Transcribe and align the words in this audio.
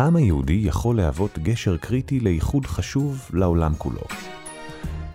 העם 0.00 0.16
היהודי 0.16 0.60
יכול 0.64 0.96
להוות 0.96 1.38
גשר 1.38 1.76
קריטי 1.76 2.20
לאיחוד 2.20 2.66
חשוב 2.66 3.30
לעולם 3.32 3.74
כולו. 3.78 4.00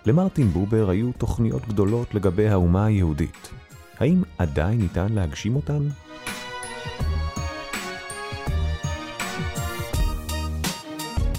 למרטין 0.05 0.47
בובר 0.47 0.89
היו 0.89 1.11
תוכניות 1.17 1.67
גדולות 1.67 2.15
לגבי 2.15 2.49
האומה 2.49 2.85
היהודית. 2.85 3.49
האם 3.99 4.23
עדיין 4.37 4.81
ניתן 4.81 5.13
להגשים 5.13 5.55
אותן? 5.55 5.87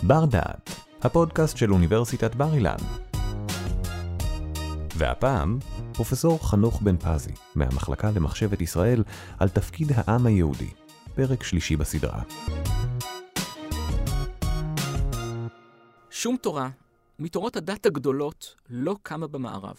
בר 0.03 0.25
דעת, 0.25 0.71
הפודקאסט 1.03 1.57
של 1.57 1.73
אוניברסיטת 1.73 2.35
בר 2.35 2.55
אילן. 2.55 2.77
והפעם, 4.97 5.59
פרופסור 5.93 6.49
חנוך 6.49 6.83
בן 6.83 6.97
פזי, 6.97 7.33
מהמחלקה 7.55 8.11
למחשבת 8.11 8.61
ישראל, 8.61 9.05
על 9.39 9.49
תפקיד 9.49 9.93
העם 9.95 10.27
היהודי, 10.27 10.71
פרק 11.15 11.43
שלישי 11.43 11.77
בסדרה. 11.77 12.23
שום 16.27 16.37
תורה 16.37 16.71
מתורות 17.19 17.57
הדת 17.57 17.87
הגדולות 17.87 18.55
לא 18.69 18.97
קמה 19.03 19.27
במערב. 19.27 19.77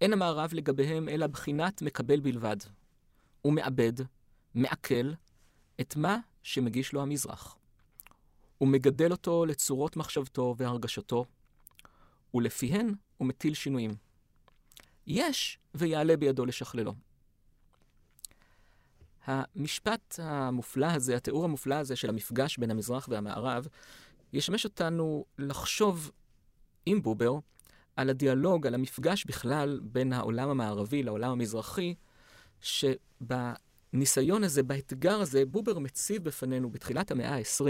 אין 0.00 0.12
המערב 0.12 0.50
לגביהם 0.52 1.08
אלא 1.08 1.26
בחינת 1.26 1.82
מקבל 1.82 2.20
בלבד. 2.20 2.56
הוא 3.42 3.52
מאבד, 3.52 3.92
מעכל, 4.54 5.12
את 5.80 5.96
מה 5.96 6.18
שמגיש 6.42 6.92
לו 6.92 7.02
המזרח. 7.02 7.56
הוא 8.58 8.68
מגדל 8.68 9.12
אותו 9.12 9.46
לצורות 9.46 9.96
מחשבתו 9.96 10.54
והרגשתו, 10.58 11.24
ולפיהן 12.34 12.94
הוא 13.16 13.28
מטיל 13.28 13.54
שינויים. 13.54 13.94
יש 15.06 15.58
ויעלה 15.74 16.16
בידו 16.16 16.46
לשכללו. 16.46 16.94
המשפט 19.24 20.20
המופלא 20.22 20.86
הזה, 20.86 21.16
התיאור 21.16 21.44
המופלא 21.44 21.74
הזה 21.74 21.96
של 21.96 22.08
המפגש 22.08 22.58
בין 22.58 22.70
המזרח 22.70 23.08
והמערב, 23.08 23.68
ישמש 24.32 24.64
אותנו 24.64 25.24
לחשוב 25.38 26.10
עם 26.86 27.02
בובר 27.02 27.32
על 27.96 28.10
הדיאלוג, 28.10 28.66
על 28.66 28.74
המפגש 28.74 29.24
בכלל 29.24 29.80
בין 29.82 30.12
העולם 30.12 30.48
המערבי 30.48 31.02
לעולם 31.02 31.30
המזרחי, 31.30 31.94
שבניסיון 32.60 34.44
הזה, 34.44 34.62
באתגר 34.62 35.20
הזה, 35.20 35.46
בובר 35.46 35.78
מציב 35.78 36.24
בפנינו 36.24 36.70
בתחילת 36.70 37.10
המאה 37.10 37.34
ה-20 37.34 37.64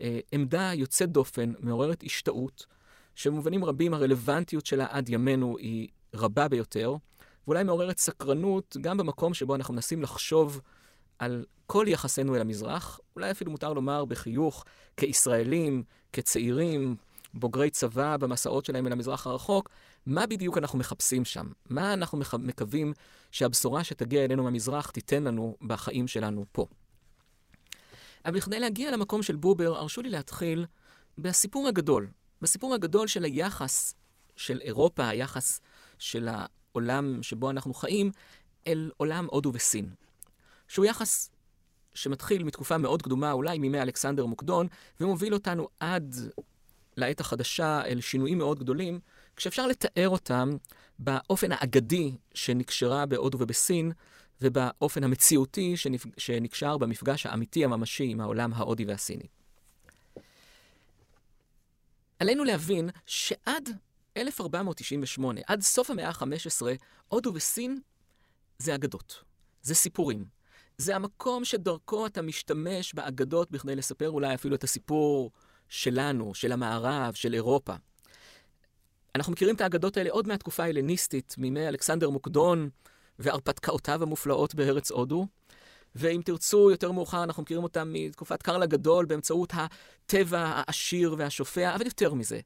אה, 0.00 0.20
עמדה 0.32 0.70
יוצאת 0.74 1.10
דופן, 1.12 1.52
מעוררת 1.58 2.02
השתאות, 2.02 2.66
שבמובנים 3.14 3.64
רבים 3.64 3.94
הרלוונטיות 3.94 4.66
שלה 4.66 4.86
עד 4.90 5.08
ימינו 5.08 5.58
היא 5.58 5.88
רבה 6.14 6.48
ביותר, 6.48 6.96
ואולי 7.46 7.64
מעוררת 7.64 7.98
סקרנות 7.98 8.76
גם 8.80 8.96
במקום 8.96 9.34
שבו 9.34 9.54
אנחנו 9.54 9.74
מנסים 9.74 10.02
לחשוב 10.02 10.60
על 11.18 11.44
כל 11.66 11.86
יחסנו 11.88 12.34
אל 12.34 12.40
המזרח, 12.40 13.00
אולי 13.16 13.30
אפילו 13.30 13.50
מותר 13.50 13.72
לומר 13.72 14.04
בחיוך, 14.04 14.64
כישראלים, 14.96 15.82
כצעירים, 16.12 16.96
בוגרי 17.34 17.70
צבא 17.70 18.16
במסעות 18.16 18.64
שלהם 18.64 18.86
אל 18.86 18.92
המזרח 18.92 19.26
הרחוק, 19.26 19.70
מה 20.06 20.26
בדיוק 20.26 20.58
אנחנו 20.58 20.78
מחפשים 20.78 21.24
שם? 21.24 21.46
מה 21.70 21.92
אנחנו 21.92 22.20
מקווים 22.38 22.92
שהבשורה 23.30 23.84
שתגיע 23.84 24.24
אלינו 24.24 24.42
מהמזרח 24.44 24.90
תיתן 24.90 25.24
לנו 25.24 25.56
בחיים 25.62 26.08
שלנו 26.08 26.44
פה? 26.52 26.66
אבל 28.24 28.36
בכדי 28.36 28.60
להגיע 28.60 28.90
למקום 28.90 29.22
של 29.22 29.36
בובר, 29.36 29.76
הרשו 29.76 30.02
לי 30.02 30.10
להתחיל 30.10 30.66
בסיפור 31.18 31.68
הגדול. 31.68 32.08
בסיפור 32.42 32.74
הגדול 32.74 33.06
של 33.06 33.24
היחס 33.24 33.94
של 34.36 34.60
אירופה, 34.60 35.08
היחס 35.08 35.60
של 35.98 36.28
העולם 36.30 37.22
שבו 37.22 37.50
אנחנו 37.50 37.74
חיים, 37.74 38.10
אל 38.66 38.90
עולם 38.96 39.26
הודו 39.30 39.52
וסין. 39.54 39.90
שהוא 40.68 40.84
יחס 40.84 41.30
שמתחיל 41.94 42.44
מתקופה 42.44 42.78
מאוד 42.78 43.02
קדומה, 43.02 43.32
אולי 43.32 43.58
מימי 43.58 43.82
אלכסנדר 43.82 44.26
מוקדון, 44.26 44.66
ומוביל 45.00 45.34
אותנו 45.34 45.68
עד 45.80 46.16
לעת 46.96 47.20
החדשה 47.20 47.82
אל 47.84 48.00
שינויים 48.00 48.38
מאוד 48.38 48.58
גדולים, 48.58 49.00
כשאפשר 49.36 49.66
לתאר 49.66 50.08
אותם 50.08 50.56
באופן 50.98 51.52
האגדי 51.52 52.12
שנקשרה 52.34 53.06
בהודו 53.06 53.38
ובסין, 53.40 53.92
ובאופן 54.42 55.04
המציאותי 55.04 55.74
שנקשר 56.16 56.78
במפגש 56.78 57.26
האמיתי 57.26 57.64
הממשי 57.64 58.04
עם 58.04 58.20
העולם 58.20 58.52
ההודי 58.52 58.84
והסיני. 58.84 59.26
עלינו 62.18 62.44
להבין 62.44 62.90
שעד 63.06 63.70
1498, 64.16 65.40
עד 65.46 65.60
סוף 65.60 65.90
המאה 65.90 66.08
ה-15, 66.08 66.62
הודו 67.08 67.34
וסין 67.34 67.80
זה 68.58 68.74
אגדות, 68.74 69.22
זה 69.62 69.74
סיפורים. 69.74 70.35
זה 70.78 70.96
המקום 70.96 71.44
שדרכו 71.44 72.06
אתה 72.06 72.22
משתמש 72.22 72.94
באגדות 72.94 73.50
בכדי 73.50 73.76
לספר 73.76 74.10
אולי 74.10 74.34
אפילו 74.34 74.54
את 74.54 74.64
הסיפור 74.64 75.30
שלנו, 75.68 76.34
של 76.34 76.52
המערב, 76.52 77.14
של 77.14 77.34
אירופה. 77.34 77.74
אנחנו 79.14 79.32
מכירים 79.32 79.54
את 79.54 79.60
האגדות 79.60 79.96
האלה 79.96 80.10
עוד 80.10 80.28
מהתקופה 80.28 80.62
ההלניסטית, 80.62 81.34
מימי 81.38 81.68
אלכסנדר 81.68 82.10
מוקדון 82.10 82.68
והרפתקאותיו 83.18 84.02
המופלאות 84.02 84.54
בארץ 84.54 84.90
הודו. 84.90 85.26
ואם 85.94 86.20
תרצו, 86.24 86.70
יותר 86.70 86.92
מאוחר 86.92 87.24
אנחנו 87.24 87.42
מכירים 87.42 87.62
אותם 87.62 87.92
מתקופת 87.92 88.42
קרל 88.42 88.62
הגדול 88.62 89.06
באמצעות 89.06 89.52
הטבע 89.54 90.40
העשיר 90.40 91.14
והשופע, 91.18 91.74
אבל 91.74 91.86
יותר 91.86 92.14
מזה, 92.14 92.40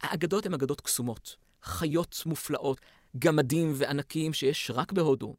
האגדות 0.00 0.46
הן 0.46 0.54
אגדות 0.54 0.80
קסומות, 0.80 1.36
חיות 1.62 2.22
מופלאות, 2.26 2.80
גמדים 3.18 3.72
וענקיים 3.76 4.32
שיש 4.32 4.70
רק 4.74 4.92
בהודו. 4.92 5.34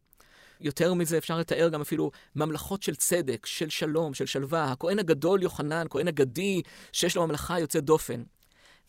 יותר 0.62 0.94
מזה 0.94 1.18
אפשר 1.18 1.38
לתאר 1.38 1.70
גם 1.70 1.82
אפילו 1.82 2.12
ממלכות 2.36 2.84
של 2.84 2.96
צדק, 2.96 3.46
של 3.46 3.70
שלום, 3.70 4.14
של 4.14 4.26
שלווה. 4.26 4.72
הכהן 4.72 5.00
הגדול 5.00 5.44
יוחנן, 5.44 5.86
כהן 5.90 6.08
אגדי, 6.08 6.62
שיש 6.92 7.16
לו 7.16 7.28
ממלכה 7.28 7.60
יוצאת 7.60 7.84
דופן. 7.84 8.24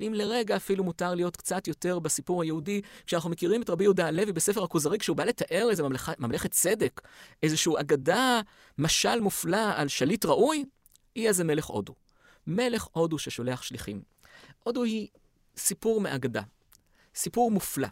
ואם 0.01 0.15
לרגע 0.15 0.57
אפילו 0.57 0.85
מותר 0.85 1.15
להיות 1.15 1.37
קצת 1.37 1.69
יותר 1.69 1.99
בסיפור 1.99 2.43
היהודי, 2.43 2.81
כשאנחנו 3.07 3.31
מכירים 3.31 3.63
את 3.63 3.71
רבי 3.71 3.85
יהודה 3.85 4.07
הלוי 4.07 4.33
בספר 4.33 4.65
הכוזרי, 4.65 4.99
כשהוא 4.99 5.17
בא 5.17 5.25
לתאר 5.25 5.67
איזה 5.71 5.83
ממלכה, 5.83 6.13
ממלכת 6.19 6.51
צדק, 6.51 7.01
איזושהי 7.43 7.73
אגדה, 7.81 8.41
משל 8.79 9.21
מופלא 9.21 9.73
על 9.75 9.89
שליט 9.89 10.25
ראוי, 10.25 10.65
יהיה 11.17 11.33
זה 11.33 11.45
מלך 11.45 11.65
הודו. 11.65 11.95
מלך 12.47 12.87
הודו 12.93 13.19
ששולח 13.19 13.63
שליחים. 13.63 14.03
הודו 14.63 14.83
היא 14.83 15.09
סיפור 15.57 16.01
מאגדה, 16.01 16.43
סיפור 17.15 17.51
מופלא. 17.51 17.89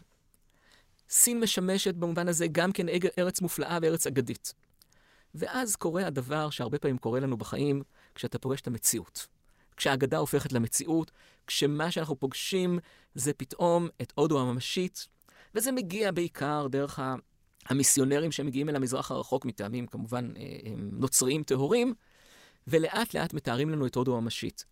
סין 1.09 1.39
משמשת 1.39 1.95
במובן 1.95 2.27
הזה 2.27 2.47
גם 2.47 2.71
כן 2.71 2.85
ארץ 3.17 3.41
מופלאה 3.41 3.77
וארץ 3.81 4.07
אגדית. 4.07 4.53
ואז 5.35 5.75
קורה 5.75 6.07
הדבר 6.07 6.49
שהרבה 6.49 6.79
פעמים 6.79 6.97
קורה 6.97 7.19
לנו 7.19 7.37
בחיים, 7.37 7.83
כשאתה 8.15 8.39
פוגש 8.39 8.61
את 8.61 8.67
המציאות. 8.67 9.27
כשהאגדה 9.77 10.17
הופכת 10.17 10.53
למציאות, 10.53 11.11
כשמה 11.47 11.91
שאנחנו 11.91 12.19
פוגשים 12.19 12.79
זה 13.15 13.33
פתאום 13.33 13.87
את 14.01 14.13
הודו 14.15 14.41
הממשית, 14.41 15.07
וזה 15.55 15.71
מגיע 15.71 16.11
בעיקר 16.11 16.67
דרך 16.67 16.99
המיסיונרים 17.65 18.31
שמגיעים 18.31 18.69
אל 18.69 18.75
המזרח 18.75 19.11
הרחוק 19.11 19.45
מטעמים 19.45 19.87
כמובן 19.87 20.33
אה, 20.37 20.43
נוצריים 20.77 21.43
טהורים, 21.43 21.93
ולאט 22.67 23.13
לאט 23.13 23.33
מתארים 23.33 23.69
לנו 23.69 23.85
את 23.85 23.95
הודו 23.95 24.17
הממשית. 24.17 24.65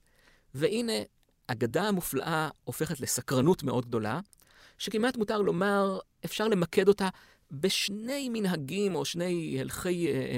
והנה, 0.54 0.94
אגדה 1.48 1.84
המופלאה 1.88 2.50
הופכת 2.64 3.00
לסקרנות 3.00 3.64
מאוד 3.64 3.86
גדולה, 3.86 4.20
שכמעט 4.78 5.18
מותר 5.18 5.42
לומר, 5.42 6.00
אפשר 6.26 6.48
למקד 6.48 6.88
אותה 6.88 7.10
בשני 7.52 8.30
מנהגים 8.30 8.96
או 8.96 9.06
שני 9.06 9.58
הלכי, 9.62 10.08
אה, 10.08 10.38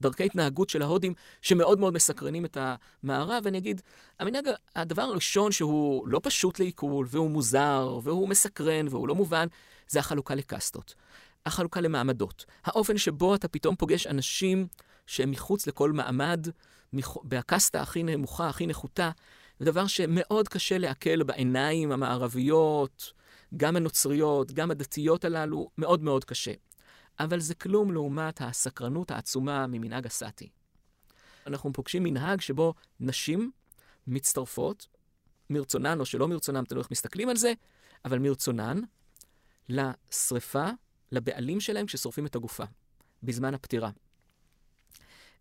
דרכי 0.00 0.24
התנהגות 0.24 0.70
של 0.70 0.82
ההודים 0.82 1.14
שמאוד 1.42 1.78
מאוד 1.78 1.94
מסקרנים 1.94 2.44
את 2.44 2.56
המערב, 2.60 3.42
ואני 3.44 3.58
אגיד, 3.58 3.82
המנהג, 4.20 4.44
הדבר 4.76 5.02
הראשון 5.02 5.52
שהוא 5.52 6.08
לא 6.08 6.20
פשוט 6.22 6.60
לעיכול, 6.60 7.06
והוא 7.10 7.30
מוזר, 7.30 7.98
והוא 8.02 8.28
מסקרן, 8.28 8.88
והוא 8.90 9.08
לא 9.08 9.14
מובן, 9.14 9.46
זה 9.88 9.98
החלוקה 9.98 10.34
לקסטות. 10.34 10.94
החלוקה 11.46 11.80
למעמדות. 11.80 12.44
האופן 12.64 12.98
שבו 12.98 13.34
אתה 13.34 13.48
פתאום 13.48 13.76
פוגש 13.76 14.06
אנשים 14.06 14.66
שהם 15.06 15.30
מחוץ 15.30 15.66
לכל 15.66 15.92
מעמד, 15.92 16.46
בקסטה 17.24 17.80
הכי 17.80 18.02
נמוכה, 18.02 18.48
הכי 18.48 18.66
נחותה, 18.66 19.10
זה 19.58 19.64
דבר 19.64 19.86
שמאוד 19.86 20.48
קשה 20.48 20.78
לעכל 20.78 21.22
בעיניים 21.22 21.92
המערביות, 21.92 23.12
גם 23.56 23.76
הנוצריות, 23.76 24.52
גם 24.52 24.70
הדתיות 24.70 25.24
הללו, 25.24 25.70
מאוד 25.78 26.02
מאוד 26.02 26.24
קשה. 26.24 26.52
אבל 27.20 27.40
זה 27.40 27.54
כלום 27.54 27.92
לעומת 27.92 28.40
הסקרנות 28.40 29.10
העצומה 29.10 29.66
ממנהג 29.66 30.06
הסאטי. 30.06 30.48
אנחנו 31.46 31.72
פוגשים 31.72 32.02
מנהג 32.02 32.40
שבו 32.40 32.74
נשים 33.00 33.50
מצטרפות, 34.06 34.86
מרצונן 35.50 36.00
או 36.00 36.06
שלא 36.06 36.28
מרצונן, 36.28 36.64
תלוי 36.64 36.82
איך 36.82 36.90
מסתכלים 36.90 37.28
על 37.28 37.36
זה, 37.36 37.52
אבל 38.04 38.18
מרצונן, 38.18 38.80
לשריפה, 39.68 40.66
לבעלים 41.12 41.60
שלהם 41.60 41.86
כששורפים 41.86 42.26
את 42.26 42.36
הגופה, 42.36 42.64
בזמן 43.22 43.54
הפטירה. 43.54 43.90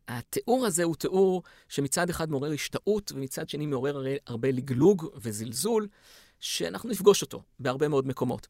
התיאור 0.08 0.66
הזה 0.66 0.84
הוא 0.84 0.96
תיאור 0.96 1.44
שמצד 1.70 2.10
אחד 2.10 2.30
מעורר 2.30 2.52
השתאות, 2.52 3.12
ומצד 3.12 3.50
שני 3.50 3.66
מעורר 3.66 4.04
הרבה 4.28 4.52
לגלוג 4.52 5.10
וזלזול, 5.16 5.88
שאנחנו 6.40 6.90
נפגוש 6.90 7.22
אותו 7.22 7.44
בהרבה 7.60 7.88
מאוד 7.88 8.08
מקומות. 8.08 8.48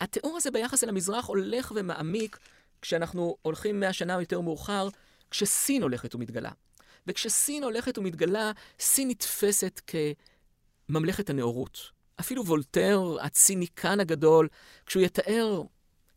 התיאור 0.00 0.36
הזה 0.36 0.50
ביחס 0.50 0.84
אל 0.84 0.88
המזרח 0.88 1.26
הולך 1.26 1.72
ומעמיק 1.76 2.38
כשאנחנו 2.82 3.36
הולכים 3.42 3.80
מאה 3.80 3.92
שנה 3.92 4.20
יותר 4.20 4.40
מאוחר, 4.40 4.88
כשסין 5.30 5.82
הולכת 5.82 6.14
ומתגלה. 6.14 6.50
וכשסין 7.06 7.64
הולכת 7.64 7.98
ומתגלה, 7.98 8.52
סין 8.80 9.08
נתפסת 9.08 9.80
כממלכת 10.88 11.30
הנאורות. 11.30 11.78
אפילו 12.20 12.46
וולטר, 12.46 13.16
הציניקן 13.22 14.00
הגדול, 14.00 14.48
כשהוא 14.86 15.02
יתאר 15.02 15.62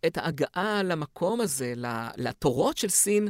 את 0.05 0.17
ההגעה 0.17 0.83
למקום 0.83 1.41
הזה, 1.41 1.73
לתורות 2.17 2.77
של 2.77 2.89
סין, 2.89 3.27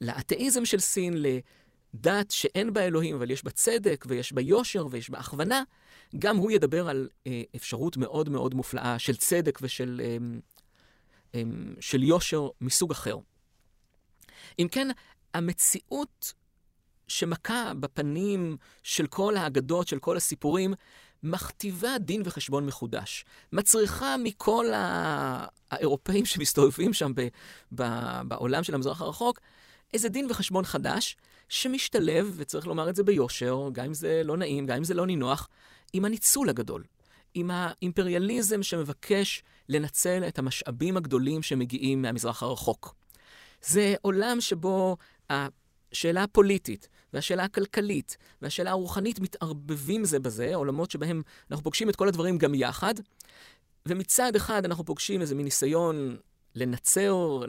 לאתאיזם 0.00 0.64
של 0.64 0.80
סין, 0.80 1.14
לדת 1.16 2.30
שאין 2.30 2.72
בה 2.72 2.80
אלוהים, 2.86 3.14
אבל 3.14 3.30
יש 3.30 3.44
בה 3.44 3.50
צדק, 3.50 4.04
ויש 4.08 4.32
בה 4.32 4.40
יושר, 4.40 4.86
ויש 4.90 5.10
בה 5.10 5.18
הכוונה, 5.18 5.62
גם 6.18 6.36
הוא 6.36 6.50
ידבר 6.50 6.88
על 6.88 7.08
אה, 7.26 7.42
אפשרות 7.56 7.96
מאוד 7.96 8.28
מאוד 8.28 8.54
מופלאה 8.54 8.98
של 8.98 9.16
צדק 9.16 9.58
ושל 9.62 10.00
אה, 10.04 10.16
אה, 11.34 11.42
של 11.80 12.02
יושר 12.02 12.48
מסוג 12.60 12.90
אחר. 12.90 13.16
אם 14.58 14.66
כן, 14.70 14.88
המציאות 15.34 16.32
שמכה 17.08 17.72
בפנים 17.80 18.56
של 18.82 19.06
כל 19.06 19.36
האגדות, 19.36 19.88
של 19.88 19.98
כל 19.98 20.16
הסיפורים, 20.16 20.74
מכתיבה 21.22 21.98
דין 21.98 22.22
וחשבון 22.24 22.66
מחודש. 22.66 23.24
מצריכה 23.52 24.16
מכל 24.16 24.66
האירופאים 25.70 26.24
שמסתובבים 26.26 26.92
שם 26.92 27.12
ב, 27.14 27.28
ב, 27.74 27.82
בעולם 28.28 28.62
של 28.62 28.74
המזרח 28.74 29.00
הרחוק, 29.00 29.40
איזה 29.94 30.08
דין 30.08 30.26
וחשבון 30.30 30.64
חדש, 30.64 31.16
שמשתלב, 31.48 32.32
וצריך 32.36 32.66
לומר 32.66 32.88
את 32.88 32.96
זה 32.96 33.02
ביושר, 33.02 33.68
גם 33.72 33.84
אם 33.84 33.94
זה 33.94 34.22
לא 34.24 34.36
נעים, 34.36 34.66
גם 34.66 34.76
אם 34.76 34.84
זה 34.84 34.94
לא 34.94 35.06
נינוח, 35.06 35.48
עם 35.94 36.04
הניצול 36.04 36.48
הגדול, 36.48 36.84
עם 37.34 37.50
האימפריאליזם 37.50 38.62
שמבקש 38.62 39.42
לנצל 39.68 40.24
את 40.28 40.38
המשאבים 40.38 40.96
הגדולים 40.96 41.42
שמגיעים 41.42 42.02
מהמזרח 42.02 42.42
הרחוק. 42.42 42.94
זה 43.62 43.94
עולם 44.02 44.40
שבו 44.40 44.96
השאלה 45.30 46.22
הפוליטית 46.22 46.88
והשאלה 47.12 47.44
הכלכלית 47.44 48.16
והשאלה 48.42 48.70
הרוחנית 48.70 49.20
מתערבבים 49.20 50.04
זה 50.04 50.18
בזה, 50.18 50.54
עולמות 50.54 50.90
שבהם 50.90 51.22
אנחנו 51.50 51.64
פוגשים 51.64 51.90
את 51.90 51.96
כל 51.96 52.08
הדברים 52.08 52.38
גם 52.38 52.54
יחד, 52.54 52.94
ומצד 53.86 54.36
אחד 54.36 54.64
אנחנו 54.64 54.84
פוגשים 54.84 55.20
איזה 55.20 55.34
מין 55.34 55.44
ניסיון 55.44 56.16
לנצר, 56.54 57.42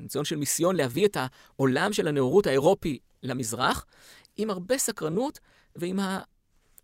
ניסיון 0.00 0.24
של 0.24 0.36
מיסיון 0.36 0.76
להביא 0.76 1.06
את 1.06 1.16
העולם 1.20 1.92
של 1.92 2.08
הנאורות 2.08 2.46
האירופי 2.46 2.98
למזרח, 3.22 3.86
עם 4.36 4.50
הרבה 4.50 4.78
סקרנות 4.78 5.38
ועם 5.76 6.00
ה... 6.00 6.20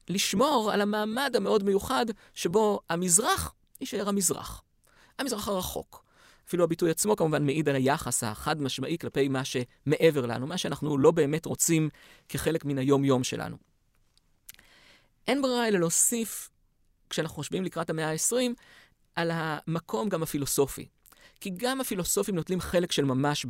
לשמור 0.08 0.70
על 0.72 0.80
המעמד 0.80 1.36
המאוד 1.36 1.62
מיוחד 1.62 2.06
שבו 2.34 2.80
המזרח 2.90 3.54
יישאר 3.80 4.08
המזרח. 4.08 4.62
המזרח 5.18 5.48
הרחוק. 5.48 6.04
אפילו 6.48 6.64
הביטוי 6.64 6.90
עצמו 6.90 7.16
כמובן 7.16 7.46
מעיד 7.46 7.68
על 7.68 7.76
היחס 7.76 8.24
החד 8.24 8.62
משמעי 8.62 8.98
כלפי 8.98 9.28
מה 9.28 9.42
שמעבר 9.44 10.26
לנו, 10.26 10.46
מה 10.46 10.58
שאנחנו 10.58 10.98
לא 10.98 11.10
באמת 11.10 11.46
רוצים 11.46 11.88
כחלק 12.28 12.64
מן 12.64 12.78
היום-יום 12.78 13.24
שלנו. 13.24 13.56
אין 15.28 15.42
ברירה 15.42 15.68
אלא 15.68 15.78
להוסיף, 15.78 16.50
כשאנחנו 17.10 17.34
חושבים 17.34 17.64
לקראת 17.64 17.90
המאה 17.90 18.10
ה-20, 18.10 18.34
על 19.14 19.30
המקום 19.34 20.08
גם 20.08 20.22
הפילוסופי. 20.22 20.88
כי 21.40 21.50
גם 21.56 21.80
הפילוסופים 21.80 22.34
נוטלים 22.34 22.60
חלק 22.60 22.92
של 22.92 23.04
ממש 23.04 23.46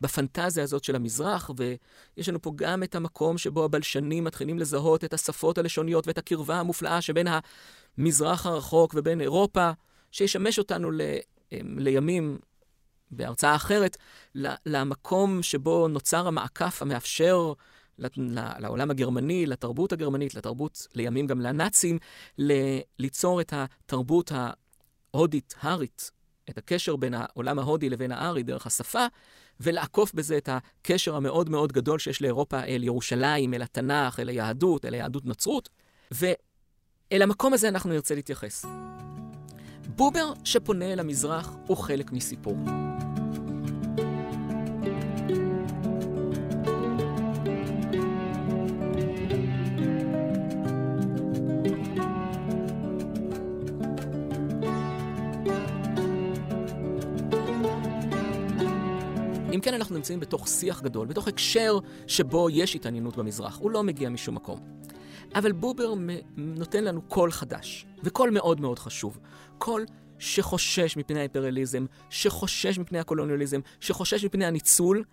בפנטזיה 0.00 0.64
הזאת 0.64 0.84
של 0.84 0.96
המזרח, 0.96 1.50
ויש 1.56 2.28
לנו 2.28 2.42
פה 2.42 2.52
גם 2.56 2.82
את 2.82 2.94
המקום 2.94 3.38
שבו 3.38 3.64
הבלשנים 3.64 4.24
מתחילים 4.24 4.58
לזהות 4.58 5.04
את 5.04 5.14
השפות 5.14 5.58
הלשוניות 5.58 6.06
ואת 6.06 6.18
הקרבה 6.18 6.60
המופלאה 6.60 7.00
שבין 7.00 7.26
המזרח 7.98 8.46
הרחוק 8.46 8.94
ובין 8.96 9.20
אירופה, 9.20 9.70
שישמש 10.10 10.58
אותנו 10.58 10.90
ל, 10.90 11.00
אמ, 11.52 11.78
לימים, 11.78 12.38
בהרצאה 13.10 13.54
אחרת, 13.56 13.96
למקום 14.66 15.42
שבו 15.42 15.88
נוצר 15.88 16.26
המעקף 16.26 16.82
המאפשר 16.82 17.52
לעולם 18.58 18.90
הגרמני, 18.90 19.46
לתרבות 19.46 19.92
הגרמנית, 19.92 20.34
לתרבות, 20.34 20.86
לימים 20.94 21.26
גם 21.26 21.40
לנאצים, 21.40 21.98
ליצור 22.98 23.40
את 23.40 23.52
התרבות 23.56 24.32
ההודית-הארית 25.14 26.10
את 26.50 26.58
הקשר 26.58 26.96
בין 26.96 27.14
העולם 27.14 27.58
ההודי 27.58 27.90
לבין 27.90 28.12
הארי 28.12 28.42
דרך 28.42 28.66
השפה, 28.66 29.06
ולעקוף 29.60 30.14
בזה 30.14 30.36
את 30.36 30.48
הקשר 30.52 31.16
המאוד 31.16 31.50
מאוד 31.50 31.72
גדול 31.72 31.98
שיש 31.98 32.22
לאירופה 32.22 32.64
אל 32.64 32.84
ירושלים, 32.84 33.54
אל 33.54 33.62
התנ"ך, 33.62 34.20
אל 34.20 34.28
היהדות, 34.28 34.84
אל 34.84 34.94
היהדות 34.94 35.26
נצרות, 35.26 35.68
ואל 36.10 37.22
המקום 37.22 37.52
הזה 37.52 37.68
אנחנו 37.68 37.90
נרצה 37.90 38.14
להתייחס. 38.14 38.64
בובר 39.96 40.32
שפונה 40.44 40.92
אל 40.92 41.00
המזרח 41.00 41.56
הוא 41.66 41.76
חלק 41.76 42.12
מסיפור. 42.12 42.56
אם 59.60 59.64
כן, 59.64 59.74
אנחנו 59.74 59.96
נמצאים 59.96 60.20
בתוך 60.20 60.48
שיח 60.48 60.82
גדול, 60.82 61.06
בתוך 61.06 61.28
הקשר 61.28 61.78
שבו 62.06 62.50
יש 62.50 62.74
התעניינות 62.74 63.16
במזרח. 63.16 63.58
הוא 63.58 63.70
לא 63.70 63.82
מגיע 63.82 64.08
משום 64.08 64.34
מקום. 64.34 64.60
אבל 65.34 65.52
בובר 65.52 65.94
נותן 66.36 66.84
לנו 66.84 67.02
קול 67.02 67.32
חדש, 67.32 67.86
וקול 68.02 68.30
מאוד 68.30 68.60
מאוד 68.60 68.78
חשוב. 68.78 69.18
קול 69.58 69.86
שחושש 70.18 70.96
מפני 70.96 71.18
האימפריאליזם, 71.18 71.86
שחושש 72.10 72.78
מפני 72.78 72.98
הקולוניאליזם, 72.98 73.60
שחושש 73.80 74.24
מפני 74.24 74.44
הניצול, 74.44 75.04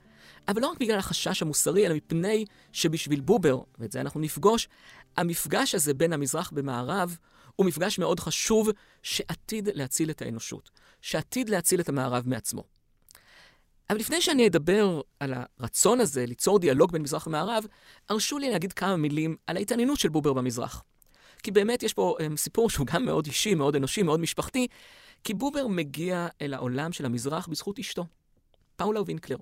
אבל 0.48 0.62
לא 0.62 0.68
רק 0.68 0.78
בגלל 0.80 1.00
החשש 1.00 1.42
המוסרי, 1.42 1.86
אלא 1.86 1.96
מפני 1.96 2.46
שבשביל 2.72 3.20
בובר, 3.20 3.60
ואת 3.80 3.92
זה 3.92 4.02
אנחנו 4.02 4.20
נפגוש, 4.20 4.68
המפגש 5.18 5.76
הזה 5.76 5.94
בין 5.94 6.14
המזרח 6.14 6.52
במערב 6.52 7.18
הוא 7.56 7.66
מפגש 7.66 8.00
מאוד 8.00 8.20
חשוב 8.20 8.70
שעתיד 9.04 9.70
להציל 9.74 10.10
את 10.10 10.22
האנושות, 10.22 10.70
שעתיד 11.02 11.50
להציל 11.50 11.80
את 11.80 11.90
המערב 11.90 12.24
מעצמו. 12.28 12.77
אבל 13.90 14.00
לפני 14.00 14.22
שאני 14.22 14.48
אדבר 14.48 15.02
על 15.20 15.34
הרצון 15.60 16.00
הזה 16.00 16.26
ליצור 16.26 16.60
דיאלוג 16.60 16.92
בין 16.92 17.02
מזרח 17.02 17.28
ומערב, 17.28 17.66
הרשו 18.10 18.38
לי 18.38 18.50
להגיד 18.50 18.74
כמה 18.74 18.96
מילים 18.96 19.36
על 19.48 19.58
ההתעניינות 19.58 20.00
של 20.00 20.10
בובר 20.10 20.34
במזרח. 20.34 20.84
כי 21.44 21.52
באמת 21.52 21.84
יש 21.84 21.94
פה 21.94 22.18
um, 22.20 22.38
סיפור 22.38 22.70
שהוא 22.70 22.88
גם 22.88 23.06
מאוד 23.06 23.26
אישי, 23.26 23.56
מאוד 23.56 23.76
אנושי, 23.76 24.04
מאוד 24.04 24.20
משפחתי, 24.20 24.68
כי 25.24 25.34
בובר 25.34 25.68
מגיע 25.68 26.28
אל 26.42 26.54
העולם 26.54 26.92
של 26.92 27.06
המזרח 27.06 27.48
בזכות 27.48 27.80
אשתו, 27.80 28.06
פאולה 28.76 29.02
וינקלר. 29.06 29.38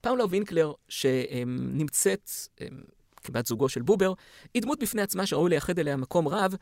פאולה 0.00 0.24
וינקלר, 0.30 0.72
שנמצאת 0.88 2.30
כבת 3.24 3.46
זוגו 3.46 3.68
של 3.68 3.82
בובר, 3.82 4.12
היא 4.54 4.62
דמות 4.62 4.78
בפני 4.78 5.02
עצמה 5.02 5.26
שראוי 5.26 5.50
לייחד 5.50 5.78
אליה 5.78 5.96
מקום 5.96 6.28
רב. 6.28 6.54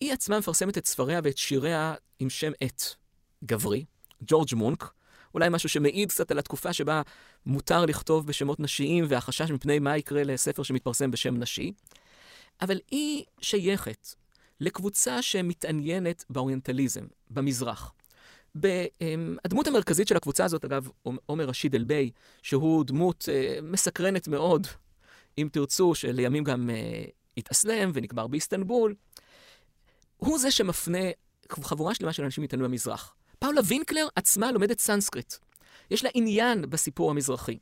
היא 0.00 0.12
עצמה 0.12 0.38
מפרסמת 0.38 0.78
את 0.78 0.86
ספריה 0.86 1.20
ואת 1.24 1.38
שיריה 1.38 1.94
עם 2.18 2.30
שם 2.30 2.52
עט 2.60 2.82
גברי, 3.44 3.84
ג'ורג' 4.22 4.54
מונק, 4.54 4.92
אולי 5.34 5.48
משהו 5.48 5.68
שמעיד 5.68 6.08
קצת 6.08 6.30
על 6.30 6.38
התקופה 6.38 6.72
שבה 6.72 7.02
מותר 7.46 7.84
לכתוב 7.84 8.26
בשמות 8.26 8.60
נשיים 8.60 9.04
והחשש 9.08 9.50
מפני 9.50 9.78
מה 9.78 9.96
יקרה 9.96 10.24
לספר 10.24 10.62
שמתפרסם 10.62 11.10
בשם 11.10 11.36
נשי. 11.36 11.72
אבל 12.60 12.78
היא 12.90 13.24
שייכת 13.40 14.14
לקבוצה 14.60 15.22
שמתעניינת 15.22 16.24
באוריינטליזם, 16.30 17.04
במזרח. 17.30 17.92
הדמות 19.44 19.66
המרכזית 19.66 20.08
של 20.08 20.16
הקבוצה 20.16 20.44
הזאת, 20.44 20.64
אגב, 20.64 20.88
עומר 21.26 21.44
רשיד 21.44 21.74
אל-ביי, 21.74 22.10
שהוא 22.42 22.84
דמות 22.84 23.22
uh, 23.22 23.62
מסקרנת 23.62 24.28
מאוד, 24.28 24.66
אם 25.38 25.48
תרצו, 25.52 25.94
שלימים 25.94 26.44
גם 26.44 26.70
uh, 26.70 27.10
התאסלם 27.36 27.90
ונקבר 27.94 28.26
באיסטנבול, 28.26 28.94
הוא 30.16 30.38
זה 30.38 30.50
שמפנה 30.50 30.98
חבורה 31.50 31.94
שלמה 31.94 32.12
של 32.12 32.24
אנשים 32.24 32.42
איתנו 32.42 32.64
במזרח. 32.64 33.14
פאולה 33.44 33.60
וינקלר 33.64 34.08
עצמה 34.16 34.52
לומדת 34.52 34.78
סנסקריט. 34.78 35.34
יש 35.90 36.04
לה 36.04 36.10
עניין 36.14 36.70
בסיפור 36.70 37.10
המזרחי. 37.10 37.58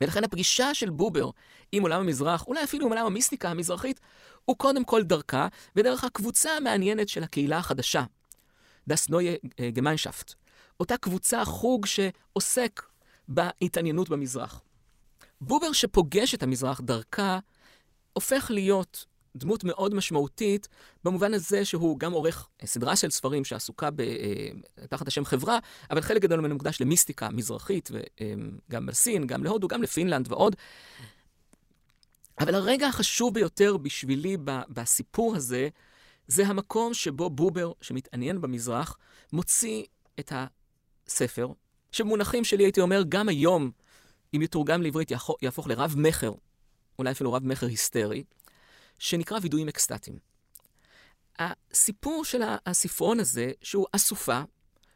ולכן 0.00 0.24
הפגישה 0.24 0.74
של 0.74 0.90
בובר 0.90 1.30
עם 1.72 1.82
עולם 1.82 2.00
המזרח, 2.00 2.46
אולי 2.46 2.64
אפילו 2.64 2.86
עם 2.86 2.92
עולם 2.92 3.06
המיסטיקה 3.06 3.50
המזרחית, 3.50 4.00
הוא 4.44 4.56
קודם 4.56 4.84
כל 4.84 5.02
דרכה, 5.02 5.48
ודרך 5.76 6.04
הקבוצה 6.04 6.50
המעניינת 6.50 7.08
של 7.08 7.22
הקהילה 7.22 7.58
החדשה, 7.58 8.04
das 8.88 9.08
neue 9.08 9.34
Gemeinschaft. 9.72 10.34
אותה 10.80 10.96
קבוצה, 10.96 11.44
חוג 11.44 11.86
שעוסק 11.86 12.82
בהתעניינות 13.28 14.08
במזרח. 14.08 14.62
בובר 15.40 15.72
שפוגש 15.72 16.34
את 16.34 16.42
המזרח 16.42 16.80
דרכה, 16.80 17.38
הופך 18.12 18.50
להיות 18.50 19.06
דמות 19.36 19.64
מאוד 19.64 19.94
משמעותית, 19.94 20.68
במובן 21.04 21.34
הזה 21.34 21.64
שהוא 21.64 21.98
גם 21.98 22.12
עורך 22.12 22.48
סדרה 22.64 22.96
של 22.96 23.10
ספרים 23.10 23.44
שעסוקה 23.44 23.90
ב, 23.90 24.00
אה, 24.00 24.86
תחת 24.88 25.08
השם 25.08 25.24
חברה, 25.24 25.58
אבל 25.90 26.00
חלק 26.00 26.22
גדול 26.22 26.40
ממנו 26.40 26.54
מוקדש 26.54 26.80
למיסטיקה 26.80 27.30
מזרחית, 27.30 27.90
וגם 27.92 28.84
אה, 28.84 28.90
לסין, 28.90 29.26
גם 29.26 29.44
להודו, 29.44 29.68
גם 29.68 29.82
לפינלנד 29.82 30.32
ועוד. 30.32 30.56
אבל 32.40 32.54
הרגע 32.54 32.86
החשוב 32.88 33.34
ביותר 33.34 33.76
בשבילי 33.76 34.36
בסיפור 34.68 35.36
הזה, 35.36 35.68
זה 36.28 36.46
המקום 36.46 36.94
שבו 36.94 37.30
בובר, 37.30 37.72
שמתעניין 37.80 38.40
במזרח, 38.40 38.98
מוציא 39.32 39.84
את 40.20 40.32
הספר, 41.06 41.48
שבמונחים 41.92 42.44
שלי 42.44 42.64
הייתי 42.64 42.80
אומר, 42.80 43.02
גם 43.08 43.28
היום, 43.28 43.70
אם 44.34 44.42
יתורגם 44.42 44.82
לעברית, 44.82 45.10
יהפוך 45.42 45.68
לרב-מכר 45.68 46.32
אולי 46.98 47.10
אפילו 47.10 47.32
רב-מכר 47.32 47.66
היסטרי, 47.66 48.24
שנקרא 48.98 49.38
וידויים 49.42 49.68
אקסטטיים. 49.68 50.18
הסיפור 51.38 52.24
של 52.24 52.42
הספרון 52.66 53.20
הזה, 53.20 53.52
שהוא 53.62 53.86
אסופה 53.92 54.42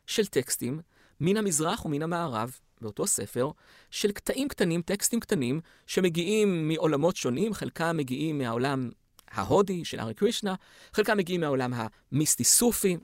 של 0.06 0.26
טקסטים 0.26 0.80
מן 1.20 1.36
המזרח 1.36 1.84
ומן 1.84 2.02
המערב, 2.02 2.58
באותו 2.80 3.06
ספר, 3.06 3.50
של 3.90 4.12
קטעים 4.12 4.48
קטנים, 4.48 4.82
טקסטים 4.82 5.20
קטנים, 5.20 5.60
שמגיעים 5.86 6.68
מעולמות 6.68 7.16
שונים, 7.16 7.54
חלקם 7.54 7.96
מגיעים 7.96 8.38
מהעולם 8.38 8.90
ההודי 9.30 9.84
של 9.84 10.00
ארי 10.00 10.14
קרישנה, 10.14 10.54
חלקם 10.92 11.16
מגיעים 11.16 11.40
מהעולם 11.40 11.72
המיסטי-סופי, 11.74 12.96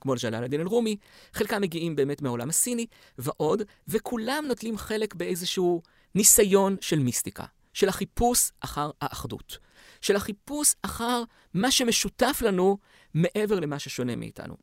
כמו 0.00 0.14
ג'לאל 0.22 0.44
א-דין 0.44 0.60
אל-רומי, 0.60 0.96
חלקם 1.32 1.60
מגיעים 1.60 1.96
באמת 1.96 2.22
מהעולם 2.22 2.48
הסיני 2.48 2.86
ועוד, 3.18 3.62
וכולם 3.88 4.44
נוטלים 4.48 4.78
חלק 4.78 5.14
באיזשהו 5.14 5.82
ניסיון 6.14 6.76
של 6.80 6.98
מיסטיקה, 6.98 7.44
של 7.72 7.88
החיפוש 7.88 8.50
אחר 8.60 8.90
האחדות, 9.00 9.58
של 10.00 10.16
החיפוש 10.16 10.74
אחר 10.82 11.22
מה 11.54 11.70
שמשותף 11.70 12.42
לנו 12.46 12.78
מעבר 13.14 13.60
למה 13.60 13.78
ששונה 13.78 14.16
מאיתנו. 14.16 14.56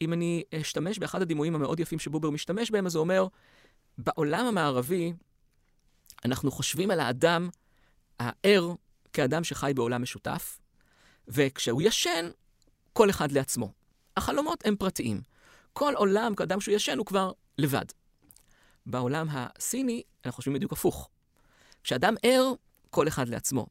אם 0.00 0.12
אני 0.12 0.42
אשתמש 0.60 0.98
באחד 0.98 1.22
הדימויים 1.22 1.54
המאוד 1.54 1.80
יפים 1.80 1.98
שבובר 1.98 2.30
משתמש 2.30 2.70
בהם, 2.70 2.86
אז 2.86 2.94
הוא 2.94 3.00
אומר, 3.00 3.26
בעולם 3.98 4.46
המערבי 4.46 5.12
אנחנו 6.24 6.50
חושבים 6.50 6.90
על 6.90 7.00
האדם 7.00 7.48
הער 8.18 8.74
כאדם 9.12 9.44
שחי 9.44 9.72
בעולם 9.74 10.02
משותף, 10.02 10.58
וכשהוא 11.28 11.82
ישן, 11.82 12.30
כל 12.92 13.10
אחד 13.10 13.32
לעצמו. 13.32 13.72
החלומות 14.16 14.66
הם 14.66 14.76
פרטיים. 14.76 15.20
כל 15.72 15.92
עולם, 15.96 16.34
כאדם 16.34 16.60
שהוא 16.60 16.74
ישן, 16.74 16.98
הוא 16.98 17.06
כבר 17.06 17.32
לבד. 17.58 17.84
בעולם 18.86 19.26
הסיני, 19.30 20.02
אנחנו 20.24 20.36
חושבים 20.36 20.54
בדיוק 20.54 20.72
הפוך. 20.72 21.08
כשאדם 21.84 22.14
ער, 22.22 22.52
כל 22.90 23.08
אחד 23.08 23.28
לעצמו. 23.28 23.66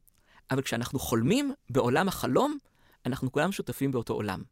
אבל 0.52 0.62
כשאנחנו 0.62 1.00
חולמים 1.00 1.54
בעולם 1.70 2.08
החלום, 2.08 2.58
אנחנו 3.06 3.32
כולם 3.32 3.52
שותפים 3.52 3.92
באותו 3.92 4.14
עולם. 4.14 4.44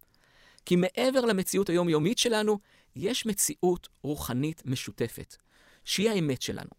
כי 0.65 0.75
מעבר 0.75 1.21
למציאות 1.21 1.69
היומיומית 1.69 2.17
שלנו, 2.17 2.59
יש 2.95 3.25
מציאות 3.25 3.89
רוחנית 4.01 4.61
משותפת, 4.65 5.35
שהיא 5.85 6.09
האמת 6.09 6.41
שלנו. 6.41 6.69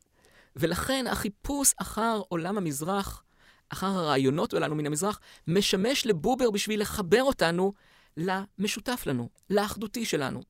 ולכן 0.57 1.07
החיפוש 1.07 1.75
אחר 1.77 2.23
עולם 2.29 2.59
המזרח, 2.59 3.23
אחר 3.69 3.87
הרעיונות 3.87 4.51
שלנו 4.51 4.75
מן 4.75 4.87
המזרח, 4.87 5.21
משמש 5.49 6.07
לבובר 6.07 6.51
בשביל 6.51 6.81
לחבר 6.81 7.23
אותנו 7.23 7.73
למשותף 8.17 9.03
לנו, 9.07 9.29
לאחדותי 9.51 10.05
שלנו. 10.05 10.43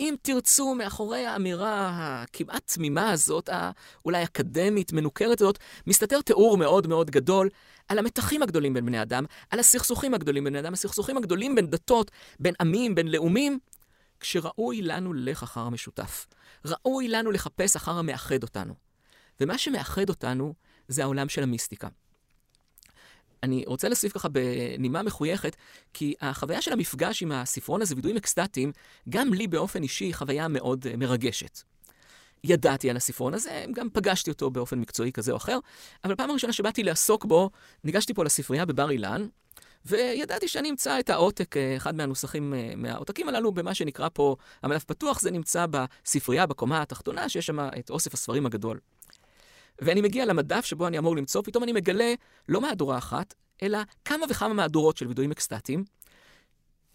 אם 0.00 0.14
תרצו, 0.22 0.74
מאחורי 0.74 1.26
האמירה 1.26 1.90
הכמעט 2.22 2.72
תמימה 2.74 3.10
הזאת, 3.10 3.48
האולי 3.52 4.24
אקדמית, 4.24 4.92
מנוכרת 4.92 5.40
הזאת, 5.40 5.58
מסתתר 5.86 6.20
תיאור 6.20 6.56
מאוד 6.56 6.86
מאוד 6.86 7.10
גדול 7.10 7.48
על 7.88 7.98
המתחים 7.98 8.42
הגדולים 8.42 8.74
בין 8.74 8.86
בני 8.86 9.02
אדם, 9.02 9.24
על 9.50 9.58
הסכסוכים 9.58 10.14
הגדולים 10.14 10.44
בין 10.44 10.52
בני 10.52 10.60
אדם, 10.60 10.72
הסכסוכים 10.72 11.16
הגדולים 11.16 11.54
בין 11.54 11.70
דתות, 11.70 12.10
בין 12.40 12.54
עמים, 12.60 12.94
בין 12.94 13.08
לאומים, 13.08 13.58
כשראוי 14.20 14.82
לנו 14.82 15.12
ללך 15.12 15.42
אחר 15.42 15.60
המשותף. 15.60 16.26
ראוי 16.64 17.08
לנו 17.08 17.30
לחפש 17.30 17.76
אחר 17.76 17.92
המאחד 17.92 18.42
אותנו. 18.42 18.74
ומה 19.40 19.58
שמאחד 19.58 20.08
אותנו 20.08 20.54
זה 20.88 21.02
העולם 21.02 21.28
של 21.28 21.42
המיסטיקה. 21.42 21.88
אני 23.42 23.64
רוצה 23.66 23.88
להוסיף 23.88 24.12
ככה 24.12 24.28
בנימה 24.28 25.02
מחויכת, 25.02 25.56
כי 25.94 26.14
החוויה 26.20 26.62
של 26.62 26.72
המפגש 26.72 27.22
עם 27.22 27.32
הספרון 27.32 27.82
הזה, 27.82 27.94
וידועים 27.94 28.16
אקסטטיים, 28.16 28.72
גם 29.08 29.34
לי 29.34 29.46
באופן 29.46 29.82
אישי 29.82 30.12
חוויה 30.12 30.48
מאוד 30.48 30.86
uh, 30.86 30.96
מרגשת. 30.96 31.60
ידעתי 32.44 32.90
על 32.90 32.96
הספרון 32.96 33.34
הזה, 33.34 33.64
גם 33.72 33.88
פגשתי 33.90 34.30
אותו 34.30 34.50
באופן 34.50 34.78
מקצועי 34.78 35.12
כזה 35.12 35.32
או 35.32 35.36
אחר, 35.36 35.58
אבל 36.04 36.14
פעם 36.14 36.30
הראשונה 36.30 36.52
שבאתי 36.52 36.82
לעסוק 36.82 37.24
בו, 37.24 37.50
ניגשתי 37.84 38.14
פה 38.14 38.24
לספרייה 38.24 38.64
בבר 38.64 38.90
אילן, 38.90 39.26
וידעתי 39.86 40.48
שאני 40.48 40.70
אמצא 40.70 41.00
את 41.00 41.10
העותק, 41.10 41.56
אה, 41.56 41.76
אחד 41.76 41.94
מהנוסחים 41.94 42.54
אה, 42.54 42.72
מהעותקים 42.76 43.28
הללו, 43.28 43.52
במה 43.52 43.74
שנקרא 43.74 44.08
פה 44.12 44.36
המלף 44.62 44.84
פתוח, 44.84 45.20
זה 45.20 45.30
נמצא 45.30 45.66
בספרייה 45.70 46.46
בקומה 46.46 46.82
התחתונה, 46.82 47.28
שיש 47.28 47.46
שם 47.46 47.58
את 47.78 47.90
אוסף 47.90 48.14
הספרים 48.14 48.46
הגדול. 48.46 48.78
ואני 49.80 50.00
מגיע 50.00 50.24
למדף 50.24 50.64
שבו 50.64 50.86
אני 50.86 50.98
אמור 50.98 51.16
למצוא, 51.16 51.42
פתאום 51.42 51.64
אני 51.64 51.72
מגלה 51.72 52.14
לא 52.48 52.60
מהדורה 52.60 52.98
אחת, 52.98 53.34
אלא 53.62 53.78
כמה 54.04 54.26
וכמה 54.30 54.54
מהדורות 54.54 54.96
של 54.96 55.06
וידועים 55.08 55.30
אקסטטיים, 55.30 55.84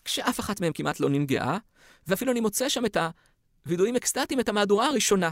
כשאף 0.06 0.40
אחת 0.40 0.62
מהן 0.62 0.72
כמעט 0.76 1.00
לא 1.00 1.10
ננגעה, 1.10 1.58
ואפילו 2.08 2.32
אני 2.32 2.40
מוצא 2.40 2.70
שם 2.70 2.86
את 2.86 2.98
הוידועים 3.66 3.96
אקסטטיים, 3.96 4.40
את 4.40 4.50
המהדורה 4.50 4.88
הראשונה. 4.88 5.32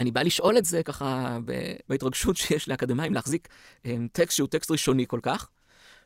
אני 0.00 0.10
בא 0.10 0.22
לשאול 0.22 0.58
את 0.58 0.64
זה 0.64 0.82
ככה 0.82 1.38
בהתרגשות 1.88 2.36
שיש 2.36 2.68
לאקדמאים 2.68 3.14
להחזיק 3.14 3.48
אה, 3.86 3.96
טקסט 4.12 4.36
שהוא 4.36 4.48
טקסט 4.48 4.70
ראשוני 4.70 5.04
כל 5.08 5.20
כך, 5.22 5.48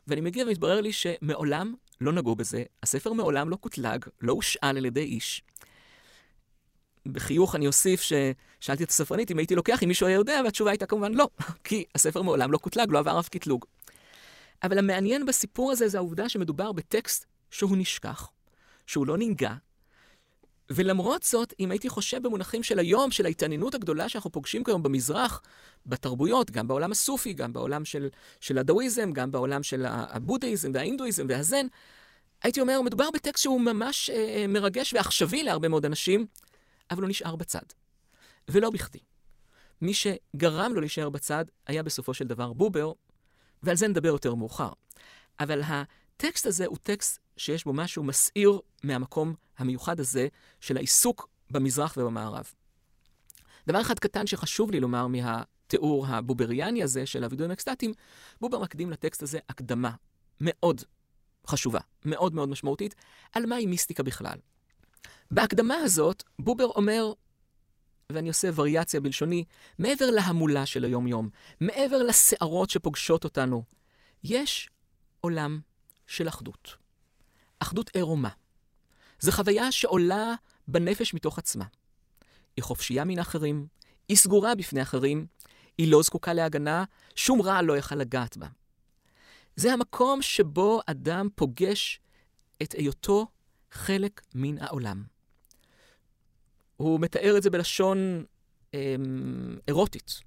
ואני 0.07 0.21
מגיע 0.21 0.45
ומתברר 0.45 0.81
לי 0.81 0.93
שמעולם 0.93 1.73
לא 2.01 2.11
נגעו 2.11 2.35
בזה, 2.35 2.63
הספר 2.83 3.13
מעולם 3.13 3.49
לא 3.49 3.55
קוטלג, 3.55 4.05
לא 4.21 4.33
הושאל 4.33 4.77
על 4.77 4.85
ידי 4.85 5.03
איש. 5.03 5.43
בחיוך 7.05 7.55
אני 7.55 7.67
אוסיף 7.67 8.01
ששאלתי 8.01 8.83
את 8.83 8.89
הספרנית 8.89 9.31
אם 9.31 9.37
הייתי 9.37 9.55
לוקח, 9.55 9.83
אם 9.83 9.87
מישהו 9.87 10.07
היה 10.07 10.15
יודע, 10.15 10.41
והתשובה 10.45 10.71
הייתה 10.71 10.85
כמובן 10.85 11.13
לא, 11.13 11.29
כי 11.63 11.85
הספר 11.95 12.21
מעולם 12.21 12.51
לא 12.51 12.57
קוטלג, 12.57 12.91
לא 12.91 12.99
עבר 12.99 13.19
אף 13.19 13.29
קטלוג. 13.29 13.65
אבל 14.63 14.77
המעניין 14.77 15.25
בסיפור 15.25 15.71
הזה 15.71 15.87
זה 15.87 15.97
העובדה 15.97 16.29
שמדובר 16.29 16.71
בטקסט 16.71 17.25
שהוא 17.51 17.77
נשכח, 17.77 18.29
שהוא 18.87 19.07
לא 19.07 19.17
ננגע, 19.17 19.53
ולמרות 20.73 21.23
זאת, 21.23 21.53
אם 21.59 21.71
הייתי 21.71 21.89
חושב 21.89 22.23
במונחים 22.23 22.63
של 22.63 22.79
היום, 22.79 23.11
של 23.11 23.25
ההתעניינות 23.25 23.75
הגדולה 23.75 24.09
שאנחנו 24.09 24.31
פוגשים 24.31 24.63
כיום 24.63 24.83
במזרח, 24.83 25.41
בתרבויות, 25.85 26.51
גם 26.51 26.67
בעולם 26.67 26.91
הסופי, 26.91 27.33
גם 27.33 27.53
בעולם 27.53 27.85
של, 27.85 28.09
של 28.39 28.57
הדאואיזם, 28.57 29.11
גם 29.11 29.31
בעולם 29.31 29.63
של 29.63 29.85
הבודהיזם 29.87 30.71
וההינדואיזם 30.73 31.25
והזן, 31.29 31.65
הייתי 32.43 32.61
אומר, 32.61 32.81
מדובר 32.81 33.09
בטקסט 33.13 33.43
שהוא 33.43 33.61
ממש 33.61 34.09
אה, 34.09 34.45
מרגש 34.47 34.93
ועכשווי 34.93 35.43
להרבה 35.43 35.67
מאוד 35.67 35.85
אנשים, 35.85 36.25
אבל 36.91 37.01
הוא 37.01 37.09
נשאר 37.09 37.35
בצד. 37.35 37.65
ולא 38.47 38.69
בכדי. 38.69 38.99
מי 39.81 39.93
שגרם 39.93 40.73
לו 40.73 40.79
להישאר 40.79 41.09
בצד 41.09 41.45
היה 41.67 41.83
בסופו 41.83 42.13
של 42.13 42.27
דבר 42.27 42.53
בובר, 42.53 42.91
ועל 43.63 43.75
זה 43.75 43.87
נדבר 43.87 44.07
יותר 44.07 44.35
מאוחר. 44.35 44.71
אבל 45.39 45.61
הטקסט 45.65 46.45
הזה 46.45 46.65
הוא 46.65 46.77
טקסט 46.83 47.19
שיש 47.37 47.63
בו 47.63 47.73
משהו 47.73 48.03
מסעיר 48.03 48.59
מהמקום 48.83 49.35
המיוחד 49.57 49.99
הזה 49.99 50.27
של 50.59 50.77
העיסוק 50.77 51.29
במזרח 51.51 51.97
ובמערב. 51.97 52.53
דבר 53.67 53.81
אחד 53.81 53.99
קטן 53.99 54.27
שחשוב 54.27 54.71
לי 54.71 54.79
לומר 54.79 55.07
מהתיאור 55.07 56.07
הבובריאני 56.07 56.83
הזה 56.83 57.05
של 57.05 57.23
הווידואים 57.23 57.51
אקסטטיים, 57.51 57.93
בובר 58.41 58.59
מקדים 58.59 58.91
לטקסט 58.91 59.23
הזה 59.23 59.39
הקדמה 59.49 59.91
מאוד 60.41 60.81
חשובה, 61.47 61.79
מאוד 62.05 62.33
מאוד 62.33 62.49
משמעותית, 62.49 62.95
על 63.31 63.45
מהי 63.45 63.65
מיסטיקה 63.65 64.03
בכלל. 64.03 64.37
בהקדמה 65.31 65.75
הזאת, 65.75 66.23
בובר 66.39 66.65
אומר, 66.65 67.13
ואני 68.11 68.27
עושה 68.27 68.49
וריאציה 68.55 68.99
בלשוני, 68.99 69.43
מעבר 69.79 70.09
להמולה 70.11 70.65
של 70.65 70.83
היום-יום, 70.83 71.29
מעבר 71.59 72.03
לסערות 72.03 72.69
שפוגשות 72.69 73.23
אותנו, 73.23 73.63
יש 74.23 74.69
עולם 75.21 75.59
של 76.07 76.27
אחדות. 76.27 76.75
אחדות 77.59 77.89
עירומה. 77.95 78.29
זו 79.19 79.31
חוויה 79.31 79.71
שעולה 79.71 80.33
בנפש 80.67 81.13
מתוך 81.13 81.37
עצמה. 81.37 81.65
היא 82.55 82.63
חופשייה 82.63 83.03
מן 83.03 83.19
האחרים, 83.19 83.67
היא 84.09 84.17
סגורה 84.17 84.55
בפני 84.55 84.81
אחרים, 84.81 85.25
היא 85.77 85.91
לא 85.91 86.01
זקוקה 86.01 86.33
להגנה, 86.33 86.83
שום 87.15 87.41
רע 87.41 87.61
לא 87.61 87.77
יכל 87.77 87.95
לגעת 87.95 88.37
בה. 88.37 88.47
זה 89.55 89.73
המקום 89.73 90.21
שבו 90.21 90.81
אדם 90.85 91.27
פוגש 91.35 91.99
את 92.61 92.73
היותו 92.73 93.27
חלק 93.71 94.21
מן 94.35 94.57
העולם. 94.57 95.03
הוא 96.81 96.99
מתאר 96.99 97.37
את 97.37 97.43
זה 97.43 97.49
בלשון 97.49 98.23
אמ, 98.73 99.57
אירוטית, 99.67 100.19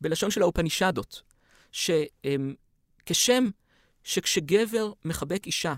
בלשון 0.00 0.30
של 0.30 0.42
האופנישדות, 0.42 1.22
שכשם 1.72 3.48
שכשגבר 4.04 4.92
מחבק 5.04 5.46
אישה, 5.46 5.74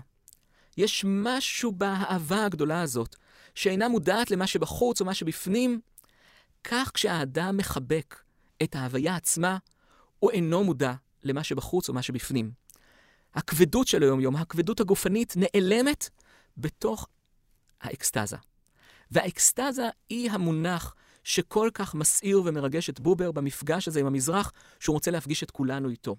יש 0.77 1.05
משהו 1.07 1.71
באהבה 1.71 2.45
הגדולה 2.45 2.81
הזאת, 2.81 3.15
שאינה 3.55 3.87
מודעת 3.87 4.31
למה 4.31 4.47
שבחוץ 4.47 5.01
או 5.01 5.05
מה 5.05 5.13
שבפנים, 5.13 5.81
כך 6.63 6.91
כשהאדם 6.93 7.57
מחבק 7.57 8.21
את 8.63 8.75
ההוויה 8.75 9.15
עצמה, 9.15 9.57
הוא 10.19 10.31
אינו 10.31 10.63
מודע 10.63 10.93
למה 11.23 11.43
שבחוץ 11.43 11.89
או 11.89 11.93
מה 11.93 12.01
שבפנים. 12.01 12.51
הכבדות 13.33 13.87
של 13.87 14.03
היום-יום, 14.03 14.35
הכבדות 14.35 14.79
הגופנית, 14.79 15.33
נעלמת 15.37 16.09
בתוך 16.57 17.07
האקסטזה. 17.81 18.37
והאקסטזה 19.11 19.89
היא 20.09 20.31
המונח 20.31 20.95
שכל 21.23 21.69
כך 21.73 21.95
מסעיר 21.95 22.41
ומרגש 22.45 22.89
את 22.89 22.99
בובר 22.99 23.31
במפגש 23.31 23.87
הזה 23.87 23.99
עם 23.99 24.05
המזרח, 24.05 24.51
שהוא 24.79 24.93
רוצה 24.93 25.11
להפגיש 25.11 25.43
את 25.43 25.51
כולנו 25.51 25.89
איתו. 25.89 26.15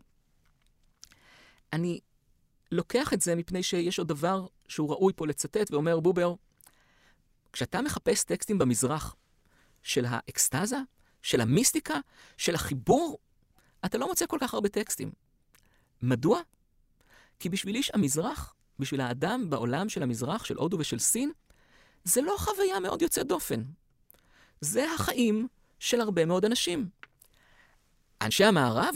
אני 1.72 2.00
לוקח 2.72 3.12
את 3.12 3.20
זה 3.20 3.34
מפני 3.34 3.62
שיש 3.62 3.99
עוד 3.99 4.08
דבר 4.08 4.46
שהוא 4.68 4.90
ראוי 4.90 5.12
פה 5.16 5.26
לצטט, 5.26 5.70
ואומר 5.70 6.00
בובר, 6.00 6.34
כשאתה 7.52 7.82
מחפש 7.82 8.25
טקסטים 8.25 8.58
במזרח 8.58 9.16
של 9.82 10.04
האקסטזה, 10.08 10.78
של 11.22 11.40
המיסטיקה, 11.40 11.94
של 12.37 12.54
החיבור, 12.54 13.18
אתה 13.84 13.99
לא 13.99 14.08
מוצא 14.08 14.26
כל 14.26 14.38
כך 14.40 14.54
הרבה 14.54 14.68
טקסטים. 14.68 15.12
מדוע? 16.02 16.40
כי 17.38 17.49
בשביל 17.49 17.76
איש 17.76 17.90
המזרח, 17.94 18.54
בשביל 18.78 19.00
האדם 19.00 19.50
בעולם 19.50 19.88
של 19.88 20.02
המזרח, 20.02 20.44
של 20.44 20.56
הודו 20.56 20.78
ושל 20.78 20.99
סין, 20.99 21.32
זה 22.04 22.23
לא 22.23 22.35
חוויה 22.38 22.80
מאוד 22.80 23.02
יוצאת 23.02 23.26
דופן. 23.26 23.62
זה 24.61 24.92
החיים 24.92 25.49
של 25.78 26.00
הרבה 26.00 26.25
מאוד 26.25 26.44
אנשים. 26.44 26.88
אנשי 28.23 28.44
המערב, 28.44 28.94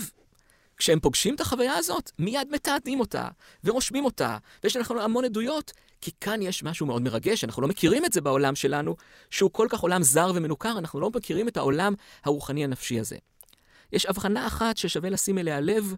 כשהם 0.76 1.00
פוגשים 1.00 1.34
את 1.34 1.40
החוויה 1.40 1.74
הזאת, 1.74 2.10
מיד 2.18 2.48
מתעדים 2.50 3.00
אותה, 3.00 3.28
ורושמים 3.64 4.04
אותה, 4.04 4.38
ויש 4.64 4.76
לנו 4.76 5.00
המון 5.00 5.24
עדויות, 5.24 5.72
כי 6.00 6.10
כאן 6.20 6.42
יש 6.42 6.62
משהו 6.62 6.86
מאוד 6.86 7.02
מרגש, 7.02 7.44
אנחנו 7.44 7.62
לא 7.62 7.68
מכירים 7.68 8.04
את 8.04 8.12
זה 8.12 8.20
בעולם 8.20 8.54
שלנו, 8.54 8.96
שהוא 9.30 9.50
כל 9.50 9.66
כך 9.70 9.80
עולם 9.80 10.02
זר 10.02 10.32
ומנוכר, 10.34 10.78
אנחנו 10.78 11.00
לא 11.00 11.10
מכירים 11.10 11.48
את 11.48 11.56
העולם 11.56 11.94
הרוחני 12.24 12.64
הנפשי 12.64 13.00
הזה. 13.00 13.16
יש 13.92 14.06
הבחנה 14.06 14.46
אחת 14.46 14.76
ששווה 14.76 15.10
לשים 15.10 15.38
אליה 15.38 15.60
לב, 15.60 15.94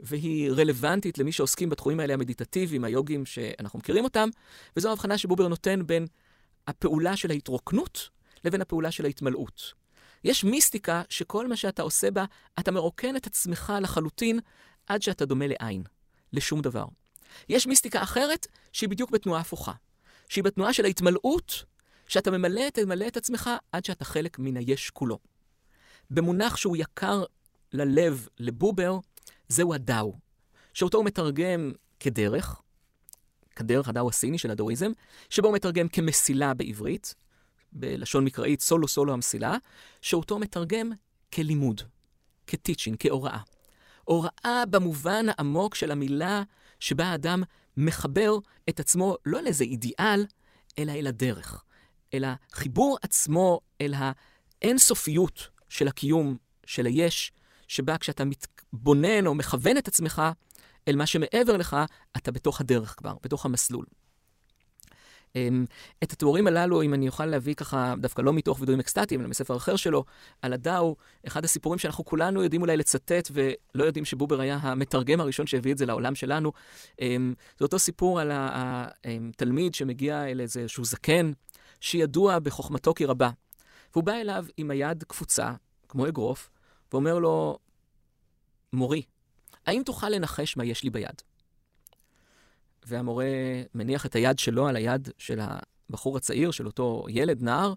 והיא 0.00 0.50
רלוונטית 0.50 1.18
למי 1.18 1.32
שעוסקים 1.32 1.70
בתחומים 1.70 2.00
האלה 2.00 2.14
המדיטטיביים, 2.14 2.84
היוגים 2.84 3.26
שאנחנו 3.26 3.78
מכירים 3.78 4.04
אותם, 4.04 4.28
וזו 4.76 4.88
ההבחנה 4.88 5.18
שבובר 5.18 5.48
נותן 5.48 5.86
בין 5.86 6.06
הפעולה 6.66 7.16
של 7.16 7.30
ההתרוקנות 7.30 8.08
לבין 8.44 8.60
הפעולה 8.60 8.90
של 8.90 9.04
ההתמלאות. 9.04 9.72
יש 10.24 10.44
מיסטיקה 10.44 11.02
שכל 11.08 11.48
מה 11.48 11.56
שאתה 11.56 11.82
עושה 11.82 12.10
בה, 12.10 12.24
אתה 12.58 12.70
מרוקן 12.70 13.16
את 13.16 13.26
עצמך 13.26 13.72
לחלוטין 13.80 14.40
עד 14.86 15.02
שאתה 15.02 15.24
דומה 15.24 15.46
לעין, 15.46 15.82
לשום 16.32 16.60
דבר. 16.60 16.84
יש 17.48 17.66
מיסטיקה 17.66 18.02
אחרת 18.02 18.46
שהיא 18.72 18.88
בדיוק 18.88 19.10
בתנועה 19.10 19.40
הפוכה, 19.40 19.72
שהיא 20.28 20.44
בתנועה 20.44 20.72
של 20.72 20.84
ההתמלאות, 20.84 21.64
שאתה 22.08 22.30
ממלא, 22.30 22.70
תמלא 22.70 23.06
את 23.06 23.16
עצמך 23.16 23.50
עד 23.72 23.84
שאתה 23.84 24.04
חלק 24.04 24.38
מן 24.38 24.56
היש 24.56 24.90
כולו. 24.90 25.18
במונח 26.10 26.56
שהוא 26.56 26.76
יקר 26.76 27.24
ללב, 27.72 28.28
לבובר, 28.38 28.98
זהו 29.48 29.74
הדאו, 29.74 30.18
שאותו 30.74 30.98
הוא 30.98 31.04
מתרגם 31.04 31.72
כדרך, 32.00 32.60
כדרך 33.56 33.88
הדאו 33.88 34.08
הסיני 34.08 34.38
של 34.38 34.50
הדאואיזם, 34.50 34.92
שבו 35.30 35.46
הוא 35.46 35.54
מתרגם 35.54 35.88
כמסילה 35.88 36.54
בעברית, 36.54 37.14
בלשון 37.72 38.24
מקראית 38.24 38.60
סולו 38.60 38.88
סולו 38.88 39.12
המסילה, 39.12 39.56
שאותו 40.02 40.38
מתרגם 40.38 40.92
כלימוד, 41.34 41.82
כטיצ'ין, 42.46 42.94
כהוראה. 42.98 43.38
הוראה 44.04 44.64
במובן 44.70 45.26
העמוק 45.28 45.74
של 45.74 45.90
המילה 45.90 46.42
שבה 46.80 47.04
האדם 47.04 47.42
מחבר 47.76 48.38
את 48.68 48.80
עצמו 48.80 49.16
לא 49.26 49.38
אל 49.38 49.46
איזה 49.46 49.64
אידיאל, 49.64 50.26
אלא 50.78 50.92
אל 50.92 51.06
הדרך. 51.06 51.64
אל 52.14 52.24
החיבור 52.24 52.98
עצמו, 53.02 53.60
אל 53.80 53.94
האינסופיות 54.62 55.48
של 55.68 55.88
הקיום, 55.88 56.36
של 56.66 56.86
היש, 56.86 57.32
שבה 57.68 57.98
כשאתה 57.98 58.24
מתבונן 58.24 59.26
או 59.26 59.34
מכוון 59.34 59.76
את 59.76 59.88
עצמך 59.88 60.22
אל 60.88 60.96
מה 60.96 61.06
שמעבר 61.06 61.56
לך, 61.56 61.76
אתה 62.16 62.32
בתוך 62.32 62.60
הדרך 62.60 62.94
כבר, 62.98 63.14
בתוך 63.22 63.46
המסלול. 63.46 63.84
אמ, 65.36 65.64
את 66.02 66.12
התיאורים 66.12 66.46
הללו, 66.46 66.82
אם 66.82 66.94
אני 66.94 67.08
אוכל 67.08 67.26
להביא 67.26 67.54
ככה, 67.54 67.94
דווקא 68.00 68.22
לא 68.22 68.32
מתוך 68.32 68.60
וידויים 68.60 68.80
אקסטטיים, 68.80 69.20
אלא 69.20 69.28
מספר 69.28 69.56
אחר 69.56 69.76
שלו, 69.76 70.04
על 70.42 70.52
הדאו, 70.52 70.96
אחד 71.26 71.44
הסיפורים 71.44 71.78
שאנחנו 71.78 72.04
כולנו 72.04 72.42
יודעים 72.42 72.62
אולי 72.62 72.76
לצטט, 72.76 73.30
ולא 73.32 73.84
יודעים 73.84 74.04
שבובר 74.04 74.40
היה 74.40 74.58
המתרגם 74.62 75.20
הראשון 75.20 75.46
שהביא 75.46 75.72
את 75.72 75.78
זה 75.78 75.86
לעולם 75.86 76.14
שלנו. 76.14 76.52
אמ, 77.00 77.34
זה 77.58 77.64
אותו 77.64 77.78
סיפור 77.78 78.20
על 78.20 78.30
התלמיד 78.34 79.74
שמגיע 79.74 80.24
אל 80.24 80.40
איזשהו 80.40 80.84
זקן, 80.84 81.32
שידוע 81.80 82.38
בחוכמתו 82.38 82.94
כי 82.94 83.04
רבה. 83.04 83.30
והוא 83.92 84.04
בא 84.04 84.12
אליו 84.12 84.46
עם 84.56 84.70
היד 84.70 85.04
קפוצה, 85.04 85.52
כמו 85.88 86.08
אגרוף, 86.08 86.50
ואומר 86.92 87.18
לו, 87.18 87.58
מורי, 88.72 89.02
האם 89.66 89.82
תוכל 89.82 90.08
לנחש 90.08 90.56
מה 90.56 90.64
יש 90.64 90.82
לי 90.82 90.90
ביד? 90.90 91.22
והמורה 92.86 93.26
מניח 93.74 94.06
את 94.06 94.14
היד 94.14 94.38
שלו 94.38 94.68
על 94.68 94.76
היד 94.76 95.08
של 95.18 95.40
הבחור 95.90 96.16
הצעיר, 96.16 96.50
של 96.50 96.66
אותו 96.66 97.06
ילד, 97.08 97.42
נער, 97.42 97.74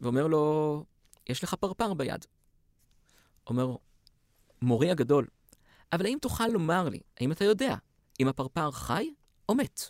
ואומר 0.00 0.26
לו, 0.26 0.84
יש 1.28 1.44
לך 1.44 1.54
פרפר 1.54 1.94
ביד. 1.94 2.24
אומר, 3.46 3.76
מורי 4.62 4.90
הגדול, 4.90 5.26
אבל 5.92 6.06
האם 6.06 6.18
תוכל 6.20 6.46
לומר 6.46 6.88
לי, 6.88 7.00
האם 7.20 7.32
אתה 7.32 7.44
יודע, 7.44 7.76
אם 8.20 8.28
הפרפר 8.28 8.70
חי 8.70 9.10
או 9.48 9.54
מת? 9.54 9.80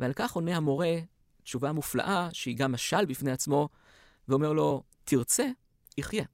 ועל 0.00 0.12
כך 0.12 0.32
עונה 0.32 0.56
המורה 0.56 0.96
תשובה 1.42 1.72
מופלאה, 1.72 2.28
שהיא 2.32 2.56
גם 2.56 2.72
משל 2.72 3.04
בפני 3.04 3.30
עצמו, 3.30 3.68
ואומר 4.28 4.52
לו, 4.52 4.82
תרצה, 5.04 5.46
יחיה. 5.98 6.24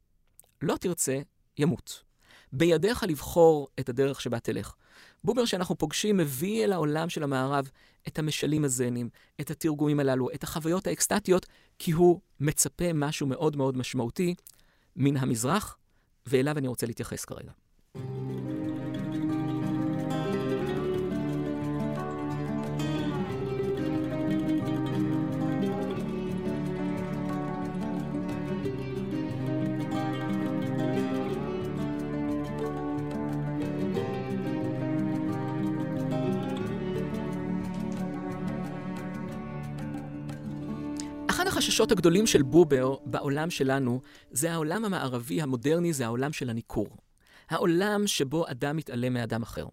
לא 0.63 0.77
תרצה, 0.77 1.21
ימות. 1.59 2.03
בידיך 2.53 3.03
לבחור 3.03 3.69
את 3.81 3.89
הדרך 3.89 4.21
שבה 4.21 4.41
תלך. 4.41 4.75
בובר 5.25 5.45
שאנחנו 5.45 5.79
פוגשים 5.79 6.17
מביא 6.17 6.65
אל 6.65 6.73
העולם 6.73 7.09
של 7.09 7.23
המערב 7.23 7.71
את 8.09 8.19
המשלים 8.19 8.65
הזנים, 8.65 9.09
את 9.41 9.51
התרגומים 9.51 10.01
הללו, 10.01 10.31
את 10.35 10.43
החוויות 10.43 10.87
האקסטטיות, 10.87 11.47
כי 11.79 11.93
הוא 11.93 12.21
מצפה 12.41 12.93
משהו 12.93 13.27
מאוד 13.27 13.57
מאוד 13.57 13.77
משמעותי 13.77 14.35
מן 14.97 15.17
המזרח, 15.17 15.77
ואליו 16.27 16.59
אני 16.59 16.69
רוצה 16.69 16.87
להתייחס 16.87 17.25
כרגע. 17.25 17.53
החששות 41.81 41.93
הגדולים 41.93 42.27
של 42.27 42.43
בובר 42.43 42.95
בעולם 43.05 43.51
שלנו, 43.51 44.01
זה 44.31 44.53
העולם 44.53 44.85
המערבי 44.85 45.43
המודרני, 45.43 45.93
זה 45.93 46.05
העולם 46.05 46.33
של 46.33 46.51
הניכור. 46.51 46.89
העולם 47.51 48.07
שבו 48.07 48.45
אדם 48.51 48.77
מתעלם 48.77 49.13
מאדם 49.13 49.43
אחר. 49.43 49.67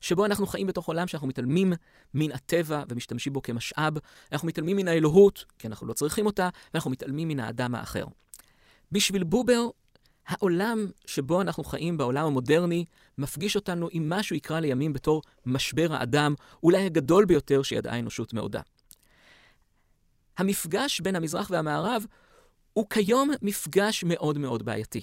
שבו 0.00 0.24
אנחנו 0.24 0.46
חיים 0.46 0.66
בתוך 0.66 0.88
עולם 0.88 1.06
שאנחנו 1.06 1.28
מתעלמים 1.28 1.72
מן 2.14 2.32
הטבע 2.32 2.82
ומשתמשים 2.88 3.32
בו 3.32 3.42
כמשאב, 3.42 3.92
אנחנו 4.32 4.48
מתעלמים 4.48 4.76
מן 4.76 4.88
האלוהות, 4.88 5.44
כי 5.58 5.66
אנחנו 5.66 5.86
לא 5.86 5.92
צריכים 5.92 6.26
אותה, 6.26 6.48
ואנחנו 6.74 6.90
מתעלמים 6.90 7.28
מן 7.28 7.40
האדם 7.40 7.74
האחר. 7.74 8.04
בשביל 8.92 9.24
בובר, 9.24 9.68
העולם 10.26 10.86
שבו 11.06 11.40
אנחנו 11.40 11.64
חיים 11.64 11.96
בעולם 11.96 12.26
המודרני, 12.26 12.84
מפגיש 13.18 13.56
אותנו 13.56 13.88
עם 13.92 14.08
מה 14.08 14.22
שהוא 14.22 14.36
יקרא 14.36 14.60
לימים 14.60 14.92
בתור 14.92 15.22
משבר 15.46 15.92
האדם, 15.94 16.34
אולי 16.62 16.84
הגדול 16.84 17.24
ביותר 17.24 17.62
שידעה 17.62 17.94
האנושות 17.94 18.34
מעודה. 18.34 18.60
המפגש 20.38 21.00
בין 21.00 21.16
המזרח 21.16 21.50
והמערב 21.50 22.06
הוא 22.72 22.86
כיום 22.90 23.30
מפגש 23.42 24.04
מאוד 24.04 24.38
מאוד 24.38 24.62
בעייתי. 24.62 25.00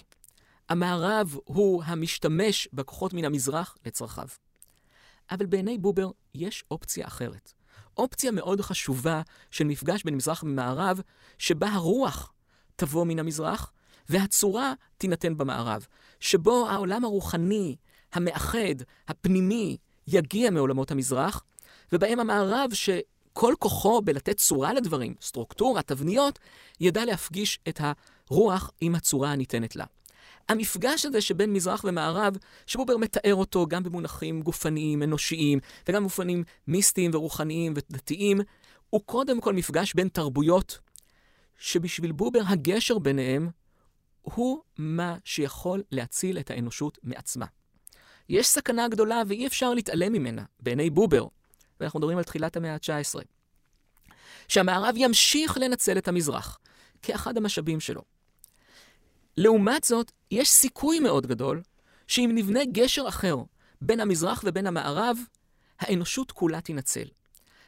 המערב 0.69 1.35
הוא 1.45 1.83
המשתמש 1.85 2.67
בכוחות 2.73 3.13
מן 3.13 3.25
המזרח 3.25 3.77
לצרכיו. 3.85 4.27
אבל 5.31 5.45
בעיני 5.45 5.77
בובר 5.77 6.09
יש 6.35 6.63
אופציה 6.71 7.07
אחרת. 7.07 7.53
אופציה 7.97 8.31
מאוד 8.31 8.61
חשובה 8.61 9.21
של 9.51 9.63
מפגש 9.63 10.03
בין 10.03 10.15
מזרח 10.15 10.43
ומערב, 10.43 11.01
שבה 11.37 11.69
הרוח 11.69 12.33
תבוא 12.75 13.05
מן 13.05 13.19
המזרח 13.19 13.71
והצורה 14.09 14.73
תינתן 14.97 15.37
במערב. 15.37 15.85
שבו 16.19 16.67
העולם 16.69 17.05
הרוחני, 17.05 17.75
המאחד, 18.13 18.75
הפנימי, 19.07 19.77
יגיע 20.07 20.49
מעולמות 20.49 20.91
המזרח, 20.91 21.43
ובהם 21.91 22.19
המערב, 22.19 22.69
ש... 22.73 22.89
כל 23.39 23.53
כוחו 23.59 24.01
בלתת 24.01 24.37
צורה 24.37 24.73
לדברים, 24.73 25.15
סטרוקטורה, 25.21 25.81
תבניות, 25.81 26.39
ידע 26.79 27.05
להפגיש 27.05 27.59
את 27.69 27.81
הרוח 28.29 28.71
עם 28.81 28.95
הצורה 28.95 29.31
הניתנת 29.31 29.75
לה. 29.75 29.85
המפגש 30.49 31.05
הזה 31.05 31.21
שבין 31.21 31.53
מזרח 31.53 31.83
ומערב, 31.83 32.37
שבובר 32.67 32.97
מתאר 32.97 33.35
אותו 33.35 33.67
גם 33.67 33.83
במונחים 33.83 34.41
גופניים, 34.41 35.03
אנושיים, 35.03 35.59
וגם 35.87 36.01
במובנים 36.01 36.43
מיסטיים 36.67 37.11
ורוחניים 37.13 37.73
ודתיים, 37.75 38.37
הוא 38.89 39.01
קודם 39.05 39.41
כל 39.41 39.53
מפגש 39.53 39.93
בין 39.93 40.07
תרבויות, 40.07 40.79
שבשביל 41.57 42.11
בובר 42.11 42.41
הגשר 42.47 42.99
ביניהם 42.99 43.49
הוא 44.21 44.59
מה 44.77 45.17
שיכול 45.23 45.83
להציל 45.91 46.39
את 46.39 46.51
האנושות 46.51 46.97
מעצמה. 47.03 47.45
יש 48.29 48.47
סכנה 48.47 48.87
גדולה 48.87 49.21
ואי 49.27 49.47
אפשר 49.47 49.73
להתעלם 49.73 50.13
ממנה, 50.13 50.43
בעיני 50.59 50.89
בובר, 50.89 51.27
ואנחנו 51.79 51.99
מדברים 51.99 52.17
על 52.17 52.23
תחילת 52.23 52.57
המאה 52.57 52.73
ה-19, 52.73 53.19
שהמערב 54.47 54.93
ימשיך 54.97 55.57
לנצל 55.57 55.97
את 55.97 56.07
המזרח 56.07 56.59
כאחד 57.01 57.37
המשאבים 57.37 57.79
שלו. 57.79 58.01
לעומת 59.37 59.83
זאת, 59.83 60.11
יש 60.31 60.49
סיכוי 60.49 60.99
מאוד 60.99 61.27
גדול 61.27 61.61
שאם 62.07 62.31
נבנה 62.35 62.59
גשר 62.71 63.07
אחר 63.07 63.35
בין 63.81 63.99
המזרח 63.99 64.43
ובין 64.45 64.67
המערב, 64.67 65.17
האנושות 65.79 66.31
כולה 66.31 66.61
תינצל. 66.61 67.05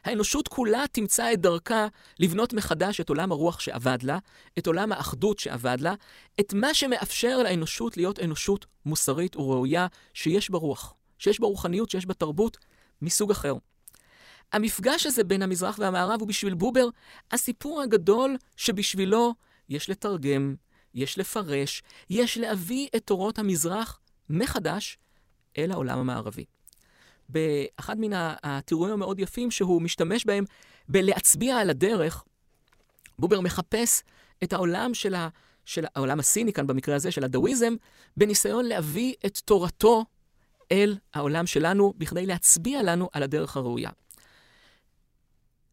האנושות 0.04 0.48
כולה 0.48 0.84
תמצא 0.92 1.32
את 1.32 1.40
דרכה 1.40 1.86
לבנות 2.18 2.52
מחדש 2.52 3.00
את 3.00 3.08
עולם 3.08 3.32
הרוח 3.32 3.60
שאבד 3.60 3.98
לה, 4.02 4.18
את 4.58 4.66
עולם 4.66 4.92
האחדות 4.92 5.38
שאבד 5.38 5.76
לה, 5.80 5.94
את 6.40 6.54
מה 6.54 6.74
שמאפשר 6.74 7.42
לאנושות 7.42 7.96
להיות 7.96 8.18
אנושות 8.20 8.66
מוסרית 8.86 9.36
וראויה 9.36 9.86
שיש 10.14 10.50
בה 10.50 10.58
רוח, 10.58 10.94
שיש 11.18 11.40
בה 11.40 11.46
רוחניות, 11.46 11.90
שיש 11.90 12.06
בה 12.06 12.14
תרבות 12.14 12.56
מסוג 13.02 13.30
אחר. 13.30 13.54
המפגש 14.52 15.06
הזה 15.06 15.24
בין 15.24 15.42
המזרח 15.42 15.78
והמערב 15.78 16.20
הוא 16.20 16.28
בשביל 16.28 16.54
בובר 16.54 16.88
הסיפור 17.30 17.82
הגדול 17.82 18.36
שבשבילו 18.56 19.34
יש 19.68 19.90
לתרגם, 19.90 20.54
יש 20.94 21.18
לפרש, 21.18 21.82
יש 22.10 22.38
להביא 22.38 22.88
את 22.96 23.02
תורות 23.06 23.38
המזרח 23.38 24.00
מחדש 24.30 24.98
אל 25.58 25.72
העולם 25.72 25.98
המערבי. 25.98 26.44
באחד 27.28 28.00
מן 28.00 28.10
התיאורים 28.42 28.92
המאוד 28.92 29.20
יפים 29.20 29.50
שהוא 29.50 29.82
משתמש 29.82 30.24
בהם 30.24 30.44
בלהצביע 30.88 31.56
על 31.56 31.70
הדרך, 31.70 32.24
בובר 33.18 33.40
מחפש 33.40 34.02
את 34.42 34.52
העולם 34.52 34.94
של, 34.94 35.14
ה, 35.14 35.28
של 35.64 35.84
העולם 35.94 36.20
הסיני 36.20 36.52
כאן 36.52 36.66
במקרה 36.66 36.96
הזה, 36.96 37.10
של 37.10 37.24
הדאוויזם, 37.24 37.74
בניסיון 38.16 38.64
להביא 38.64 39.14
את 39.26 39.38
תורתו 39.38 40.04
אל 40.72 40.96
העולם 41.14 41.46
שלנו, 41.46 41.94
בכדי 41.98 42.26
להצביע 42.26 42.82
לנו 42.82 43.08
על 43.12 43.22
הדרך 43.22 43.56
הראויה. 43.56 43.90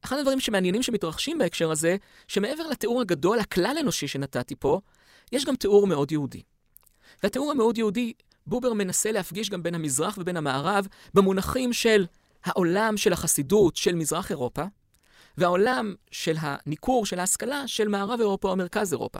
אחד 0.05 0.17
הדברים 0.17 0.39
שמעניינים 0.39 0.83
שמתרחשים 0.83 1.37
בהקשר 1.37 1.71
הזה, 1.71 1.97
שמעבר 2.27 2.67
לתיאור 2.67 3.01
הגדול, 3.01 3.39
הכלל-אנושי 3.39 4.07
שנתתי 4.07 4.55
פה, 4.55 4.79
יש 5.31 5.45
גם 5.45 5.55
תיאור 5.55 5.87
מאוד 5.87 6.11
יהודי. 6.11 6.41
והתיאור 7.23 7.51
המאוד 7.51 7.77
יהודי, 7.77 8.13
בובר 8.47 8.73
מנסה 8.73 9.11
להפגיש 9.11 9.49
גם 9.49 9.63
בין 9.63 9.75
המזרח 9.75 10.17
ובין 10.17 10.37
המערב 10.37 10.87
במונחים 11.13 11.73
של 11.73 12.05
העולם 12.43 12.97
של 12.97 13.13
החסידות 13.13 13.75
של 13.75 13.95
מזרח 13.95 14.29
אירופה, 14.29 14.63
והעולם 15.37 15.95
של 16.11 16.35
הניכור, 16.39 17.05
של 17.05 17.19
ההשכלה, 17.19 17.67
של 17.67 17.87
מערב 17.87 18.19
אירופה 18.19 18.49
או 18.49 18.55
מרכז 18.55 18.93
אירופה. 18.93 19.19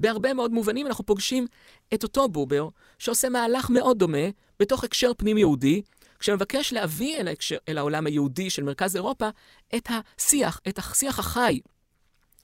בהרבה 0.00 0.34
מאוד 0.34 0.52
מובנים 0.52 0.86
אנחנו 0.86 1.06
פוגשים 1.06 1.46
את 1.94 2.02
אותו 2.02 2.28
בובר, 2.28 2.68
שעושה 2.98 3.28
מהלך 3.28 3.70
מאוד 3.70 3.98
דומה 3.98 4.28
בתוך 4.60 4.84
הקשר 4.84 5.12
פנים 5.16 5.38
יהודי, 5.38 5.82
כשמבקש 6.22 6.72
להביא 6.72 7.16
אל, 7.16 7.28
ההקשר, 7.28 7.56
אל 7.68 7.78
העולם 7.78 8.06
היהודי 8.06 8.50
של 8.50 8.62
מרכז 8.62 8.96
אירופה 8.96 9.28
את 9.74 9.88
השיח, 10.18 10.60
את 10.68 10.78
השיח 10.78 11.18
החי, 11.18 11.60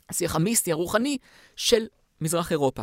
השיח 0.08 0.36
המיסטי, 0.36 0.72
הרוחני, 0.72 1.18
של 1.56 1.86
מזרח 2.20 2.52
אירופה. 2.52 2.82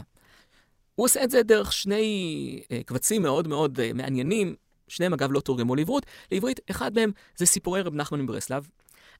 הוא 0.95 1.05
עושה 1.05 1.23
את 1.23 1.31
זה 1.31 1.43
דרך 1.43 1.73
שני 1.73 2.61
uh, 2.63 2.83
קבצים 2.85 3.21
מאוד 3.21 3.47
מאוד 3.47 3.79
uh, 3.79 3.93
מעניינים, 3.93 4.55
שניהם 4.87 5.13
אגב 5.13 5.31
לא 5.31 5.39
תורגמו 5.39 5.75
לעברית, 5.75 6.05
לעברית, 6.31 6.59
אחד 6.71 6.95
מהם 6.95 7.11
זה 7.37 7.45
סיפורי 7.45 7.81
רב 7.81 7.95
נחמן 7.95 8.21
מברסלב. 8.21 8.69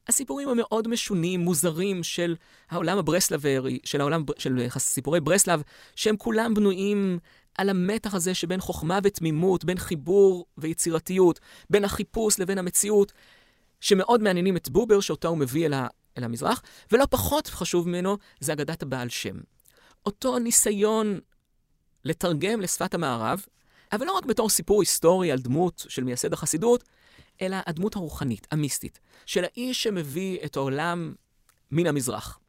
הסיפורים 0.08 0.50
המאוד 0.50 0.88
משונים, 0.88 1.40
מוזרים 1.40 2.04
של 2.04 2.36
העולם 2.70 2.98
הברסלברי, 2.98 3.80
של 3.84 4.02
העולם 4.02 4.24
של 4.38 4.68
סיפורי 4.78 5.20
ברסלב, 5.20 5.62
שהם 5.96 6.18
כולם 6.18 6.54
בנויים 6.54 7.20
על 7.58 7.70
המתח 7.70 8.13
הזה 8.13 8.34
שבין 8.34 8.62
חוכמה 8.62 9.00
ותמימות, 9.04 9.65
בין 9.65 9.78
חיבור 9.78 10.46
ויצירתיות, 10.58 11.39
בין 11.70 11.86
החיפוש 11.86 12.39
לבין 12.39 12.58
המציאות, 12.58 13.12
שמאוד 13.82 14.22
מעניינים 14.22 14.58
את 14.58 14.70
בובר, 14.70 15.00
שאותה 15.00 15.28
הוא 15.28 15.38
מביא 15.38 15.65
אל, 15.65 15.74
ה, 15.74 15.88
אל 16.18 16.24
המזרח, 16.24 16.62
ולא 16.91 17.06
פחות 17.10 17.48
חשוב 17.48 17.88
ממנו, 17.88 18.18
זה 18.39 18.54
אגדת 18.54 18.84
הבעל 18.84 19.10
שם. 19.10 19.38
אותו 20.06 20.39
ניסיון 20.39 21.20
לתרגם 22.04 22.62
לשפת 22.62 22.94
המערב, 22.94 23.46
אבל 23.91 24.06
לא 24.06 24.12
רק 24.12 24.26
בתור 24.26 24.50
סיפור 24.50 24.82
היסטורי 24.82 25.32
על 25.32 25.39
דמות 25.39 25.86
של 25.89 26.04
מייסד 26.04 26.34
החסידות, 26.34 26.84
אלא 27.41 27.58
הדמות 27.65 27.96
הרוחנית, 27.96 28.48
המיסטית, 28.52 29.00
של 29.26 29.44
האיש 29.44 29.84
שמביא 29.84 30.39
את 30.46 30.56
העולם 30.56 31.13
מן 31.72 31.88
המזרח. 31.88 32.39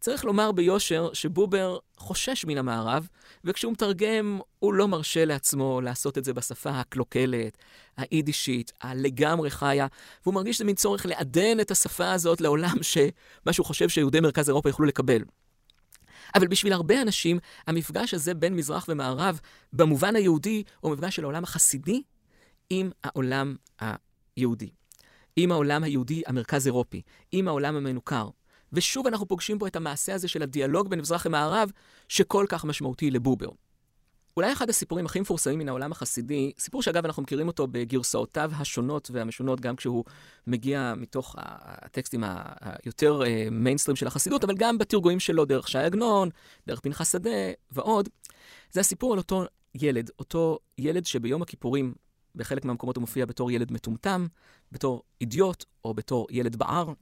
צריך 0.00 0.24
לומר 0.24 0.52
ביושר 0.52 1.10
שבובר 1.12 1.78
חושש 1.96 2.44
מן 2.44 2.58
המערב, 2.58 3.08
וכשהוא 3.44 3.72
מתרגם, 3.72 4.40
הוא 4.58 4.74
לא 4.74 4.88
מרשה 4.88 5.24
לעצמו 5.24 5.80
לעשות 5.80 6.18
את 6.18 6.24
זה 6.24 6.32
בשפה 6.32 6.70
הקלוקלת, 6.70 7.58
היידישית, 7.96 8.72
הלגמרי 8.80 9.50
חיה, 9.50 9.86
והוא 10.22 10.34
מרגיש 10.34 10.56
שזה 10.56 10.64
מין 10.64 10.74
צורך 10.74 11.06
לעדן 11.06 11.60
את 11.60 11.70
השפה 11.70 12.12
הזאת 12.12 12.40
לעולם 12.40 12.82
שמה 12.82 13.52
שהוא 13.52 13.66
חושב 13.66 13.88
שיהודי 13.88 14.20
מרכז 14.20 14.48
אירופה 14.48 14.68
יוכלו 14.68 14.86
לקבל. 14.86 15.22
אבל 16.34 16.46
בשביל 16.46 16.72
הרבה 16.72 17.02
אנשים, 17.02 17.38
המפגש 17.66 18.14
הזה 18.14 18.34
בין 18.34 18.56
מזרח 18.56 18.86
ומערב, 18.88 19.40
במובן 19.72 20.16
היהודי, 20.16 20.62
הוא 20.80 20.92
מפגש 20.92 21.16
של 21.16 21.24
העולם 21.24 21.44
החסידי 21.44 22.02
עם 22.70 22.90
העולם 23.04 23.56
היהודי. 24.36 24.70
עם 25.36 25.52
העולם 25.52 25.84
היהודי 25.84 26.22
המרכז 26.26 26.66
אירופי, 26.66 27.02
עם 27.32 27.48
העולם 27.48 27.76
המנוכר. 27.76 28.28
ושוב 28.72 29.06
אנחנו 29.06 29.28
פוגשים 29.28 29.58
פה 29.58 29.66
את 29.66 29.76
המעשה 29.76 30.14
הזה 30.14 30.28
של 30.28 30.42
הדיאלוג 30.42 30.88
בין 30.90 31.00
מזרח 31.00 31.26
למערב, 31.26 31.70
שכל 32.08 32.46
כך 32.48 32.64
משמעותי 32.64 33.10
לבובר. 33.10 33.48
אולי 34.38 34.52
אחד 34.52 34.68
הסיפורים 34.68 35.06
הכי 35.06 35.20
מפורסמים 35.20 35.58
מן 35.58 35.68
העולם 35.68 35.92
החסידי, 35.92 36.52
סיפור 36.58 36.82
שאגב 36.82 37.04
אנחנו 37.04 37.22
מכירים 37.22 37.48
אותו 37.48 37.66
בגרסאותיו 37.66 38.50
השונות 38.54 39.10
והמשונות, 39.12 39.60
גם 39.60 39.76
כשהוא 39.76 40.04
מגיע 40.46 40.94
מתוך 40.96 41.34
הטקסטים 41.38 42.24
היותר 42.60 43.22
מיינסטרים 43.50 43.94
אה, 43.94 43.98
של 44.00 44.06
החסידות, 44.06 44.44
אבל 44.44 44.54
גם 44.58 44.78
בתרגועים 44.78 45.20
שלו 45.20 45.44
דרך 45.44 45.68
ש"י 45.68 45.78
עגנון, 45.78 46.28
דרך 46.66 46.80
פנחס 46.80 47.12
שדה 47.12 47.30
ועוד. 47.70 48.08
זה 48.70 48.80
הסיפור 48.80 49.12
על 49.12 49.18
אותו 49.18 49.44
ילד, 49.74 50.10
אותו 50.18 50.58
ילד 50.78 51.06
שביום 51.06 51.42
הכיפורים, 51.42 51.94
בחלק 52.34 52.64
מהמקומות 52.64 52.96
הוא 52.96 53.00
מופיע 53.00 53.26
בתור 53.26 53.50
ילד 53.50 53.72
מטומטם, 53.72 54.26
בתור 54.72 55.02
אידיוט 55.20 55.64
או 55.84 55.94
בתור 55.94 56.26
ילד 56.30 56.56
בער, 56.56 56.92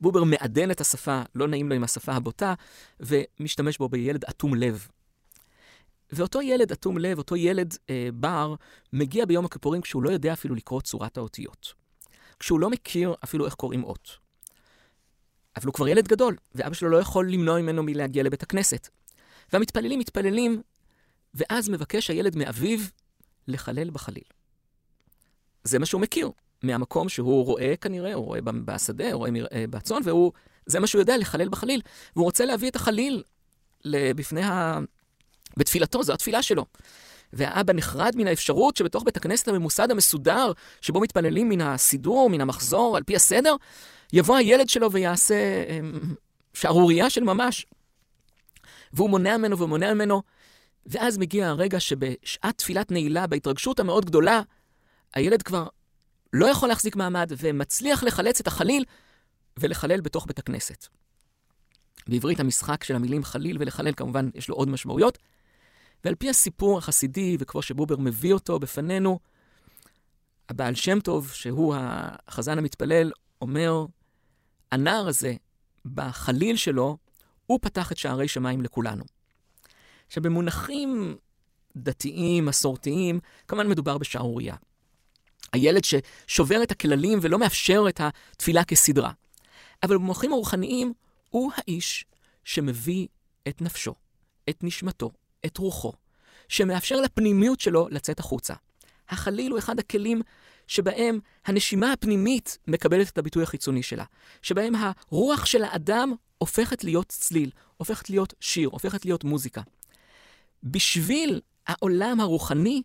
בובר 0.00 0.24
מעדן 0.24 0.70
את 0.70 0.80
השפה, 0.80 1.22
לא 1.34 1.48
נעים 1.48 1.68
לו 1.68 1.74
עם 1.74 1.84
השפה 1.84 2.12
הבוטה, 2.12 2.54
ומשתמש 3.00 3.78
בו 3.78 3.88
בילד 3.88 4.24
אטום 4.24 4.54
לב. 4.54 4.88
ואותו 6.12 6.42
ילד 6.42 6.72
אטום 6.72 6.98
לב, 6.98 7.18
אותו 7.18 7.36
ילד 7.36 7.76
אה, 7.90 8.08
בר, 8.14 8.54
מגיע 8.92 9.24
ביום 9.24 9.44
הכיפורים 9.44 9.82
כשהוא 9.82 10.02
לא 10.02 10.10
יודע 10.10 10.32
אפילו 10.32 10.54
לקרוא 10.54 10.80
צורת 10.80 11.16
האותיות. 11.16 11.74
כשהוא 12.40 12.60
לא 12.60 12.70
מכיר 12.70 13.14
אפילו 13.24 13.46
איך 13.46 13.54
קוראים 13.54 13.84
אות. 13.84 14.18
אבל 15.56 15.66
הוא 15.66 15.74
כבר 15.74 15.88
ילד 15.88 16.08
גדול, 16.08 16.36
ואבא 16.54 16.74
שלו 16.74 16.88
לא 16.88 16.96
יכול 16.96 17.30
למנוע 17.30 17.60
ממנו 17.60 17.82
מלהגיע 17.82 18.22
לבית 18.22 18.42
הכנסת. 18.42 18.88
והמתפללים 19.52 19.98
מתפללים, 19.98 20.62
ואז 21.34 21.68
מבקש 21.68 22.10
הילד 22.10 22.36
מאביו 22.36 22.78
לחלל 23.48 23.90
בחליל. 23.90 24.24
זה 25.64 25.78
מה 25.78 25.86
שהוא 25.86 26.00
מכיר. 26.00 26.30
מהמקום 26.62 27.08
שהוא 27.08 27.44
רואה 27.44 27.74
כנראה, 27.80 28.14
הוא 28.14 28.24
רואה 28.24 28.40
בשדה, 28.40 29.12
הוא 29.12 29.18
רואה 29.18 29.30
אה, 29.52 29.64
בצאן, 29.70 30.00
והוא, 30.04 30.32
זה 30.66 30.80
מה 30.80 30.86
שהוא 30.86 31.00
יודע, 31.00 31.16
לחלל 31.16 31.48
בחליל. 31.48 31.80
והוא 32.16 32.24
רוצה 32.24 32.44
להביא 32.44 32.70
את 32.70 32.76
החליל 32.76 33.22
בפני 33.86 34.42
ה... 34.42 34.78
בתפילתו, 35.56 36.02
זו 36.02 36.12
התפילה 36.12 36.42
שלו. 36.42 36.64
והאבא 37.32 37.72
נחרד 37.72 38.16
מן 38.16 38.26
האפשרות 38.26 38.76
שבתוך 38.76 39.04
בית 39.04 39.16
הכנסת 39.16 39.48
הממוסד 39.48 39.90
המסודר, 39.90 40.52
שבו 40.80 41.00
מתפללים 41.00 41.48
מן 41.48 41.60
הסידור, 41.60 42.30
מן 42.30 42.40
המחזור, 42.40 42.96
על 42.96 43.02
פי 43.02 43.16
הסדר, 43.16 43.54
יבוא 44.12 44.36
הילד 44.36 44.68
שלו 44.68 44.92
ויעשה 44.92 45.64
אמ, 45.68 46.14
שערורייה 46.54 47.10
של 47.10 47.24
ממש. 47.24 47.66
והוא 48.92 49.10
מונע 49.10 49.36
ממנו 49.36 49.58
ומונע 49.58 49.94
ממנו, 49.94 50.22
ואז 50.86 51.18
מגיע 51.18 51.48
הרגע 51.48 51.80
שבשעת 51.80 52.58
תפילת 52.58 52.90
נעילה, 52.90 53.26
בהתרגשות 53.26 53.80
המאוד 53.80 54.04
גדולה, 54.04 54.40
הילד 55.14 55.42
כבר 55.42 55.66
לא 56.36 56.46
יכול 56.46 56.68
להחזיק 56.68 56.96
מעמד 56.96 57.32
ומצליח 57.38 58.02
לחלץ 58.02 58.40
את 58.40 58.46
החליל 58.46 58.84
ולחלל 59.58 60.00
בתוך 60.00 60.26
בית 60.26 60.38
הכנסת. 60.38 60.86
בעברית 62.08 62.40
המשחק 62.40 62.84
של 62.84 62.96
המילים 62.96 63.24
חליל 63.24 63.56
ולחלל 63.60 63.92
כמובן 63.92 64.28
יש 64.34 64.48
לו 64.48 64.54
עוד 64.54 64.68
משמעויות. 64.68 65.18
ועל 66.04 66.14
פי 66.14 66.30
הסיפור 66.30 66.78
החסידי, 66.78 67.36
וכמו 67.40 67.62
שבובר 67.62 67.96
מביא 67.96 68.32
אותו 68.32 68.58
בפנינו, 68.58 69.18
הבעל 70.48 70.74
שם 70.74 71.00
טוב, 71.00 71.30
שהוא 71.30 71.74
החזן 71.78 72.58
המתפלל, 72.58 73.12
אומר, 73.40 73.86
הנער 74.72 75.08
הזה, 75.08 75.34
בחליל 75.84 76.56
שלו, 76.56 76.96
הוא 77.46 77.58
פתח 77.62 77.92
את 77.92 77.96
שערי 77.96 78.28
שמיים 78.28 78.62
לכולנו. 78.62 79.04
עכשיו, 80.06 80.22
במונחים 80.22 81.16
דתיים, 81.76 82.44
מסורתיים, 82.46 83.20
כמובן 83.48 83.68
מדובר 83.68 83.98
בשערורייה. 83.98 84.56
הילד 85.52 85.82
ששובר 85.84 86.62
את 86.62 86.70
הכללים 86.70 87.18
ולא 87.22 87.38
מאפשר 87.38 87.84
את 87.88 88.00
התפילה 88.00 88.64
כסדרה. 88.64 89.10
אבל 89.82 89.96
במוחים 89.96 90.32
הרוחניים 90.32 90.92
הוא 91.30 91.52
האיש 91.56 92.04
שמביא 92.44 93.06
את 93.48 93.62
נפשו, 93.62 93.94
את 94.50 94.58
נשמתו, 94.62 95.10
את 95.46 95.58
רוחו, 95.58 95.92
שמאפשר 96.48 97.00
לפנימיות 97.00 97.60
שלו 97.60 97.88
לצאת 97.90 98.20
החוצה. 98.20 98.54
החליל 99.08 99.50
הוא 99.52 99.58
אחד 99.58 99.78
הכלים 99.78 100.22
שבהם 100.66 101.18
הנשימה 101.46 101.92
הפנימית 101.92 102.58
מקבלת 102.66 103.08
את 103.08 103.18
הביטוי 103.18 103.42
החיצוני 103.42 103.82
שלה, 103.82 104.04
שבהם 104.42 104.74
הרוח 104.74 105.46
של 105.46 105.64
האדם 105.64 106.12
הופכת 106.38 106.84
להיות 106.84 107.08
צליל, 107.08 107.50
הופכת 107.76 108.10
להיות 108.10 108.34
שיר, 108.40 108.68
הופכת 108.68 109.04
להיות 109.04 109.24
מוזיקה. 109.24 109.62
בשביל 110.62 111.40
העולם 111.66 112.20
הרוחני, 112.20 112.82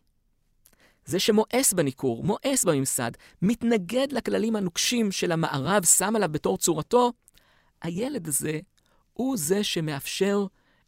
זה 1.05 1.19
שמואס 1.19 1.73
בניכור, 1.73 2.23
מואס 2.23 2.65
בממסד, 2.65 3.11
מתנגד 3.41 4.07
לכללים 4.11 4.55
הנוקשים 4.55 5.11
של 5.11 5.31
המערב, 5.31 5.85
שם 5.85 6.15
עליו 6.15 6.29
בתור 6.31 6.57
צורתו, 6.57 7.11
הילד 7.81 8.27
הזה 8.27 8.59
הוא 9.13 9.37
זה 9.37 9.63
שמאפשר 9.63 10.45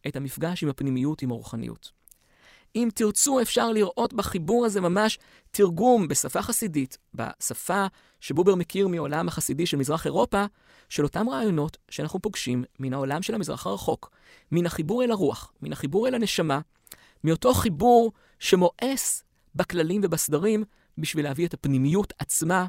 את 0.08 0.16
המפגש 0.16 0.64
עם 0.64 0.70
הפנימיות, 0.70 1.22
עם 1.22 1.32
הרוחניות. 1.32 1.92
אם 2.76 2.90
תרצו, 2.96 3.42
אפשר 3.42 3.72
לראות 3.72 4.14
בחיבור 4.14 4.66
הזה 4.66 4.82
ממש 4.82 5.20
תרגום 5.52 6.08
בשפה 6.08 6.42
חסידית, 6.42 6.98
בשפה 7.14 7.86
שבובר 8.20 8.56
מכיר 8.56 8.88
מעולם 8.88 9.28
החסידי 9.28 9.66
של 9.66 9.78
מזרח 9.78 10.06
אירופה, 10.06 10.46
של 10.90 11.04
אותם 11.04 11.30
רעיונות 11.30 11.78
שאנחנו 11.90 12.20
פוגשים 12.20 12.64
מן 12.80 12.94
העולם 12.94 13.22
של 13.22 13.36
המזרח 13.36 13.68
הרחוק, 13.68 14.10
מן 14.52 14.66
החיבור 14.66 15.04
אל 15.04 15.12
הרוח, 15.12 15.54
מן 15.62 15.72
החיבור 15.72 16.08
אל 16.08 16.16
הנשמה, 16.16 16.60
מאותו 17.24 17.54
חיבור 17.54 18.12
שמואס 18.40 19.24
בכללים 19.56 20.02
ובסדרים 20.04 20.64
בשביל 20.98 21.26
להביא 21.26 21.48
את 21.48 21.54
הפנימיות 21.54 22.14
עצמה 22.20 22.66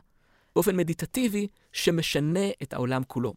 באופן 0.54 0.76
מדיטטיבי 0.76 1.48
שמשנה 1.72 2.48
את 2.62 2.72
העולם 2.72 3.02
כולו. 3.06 3.34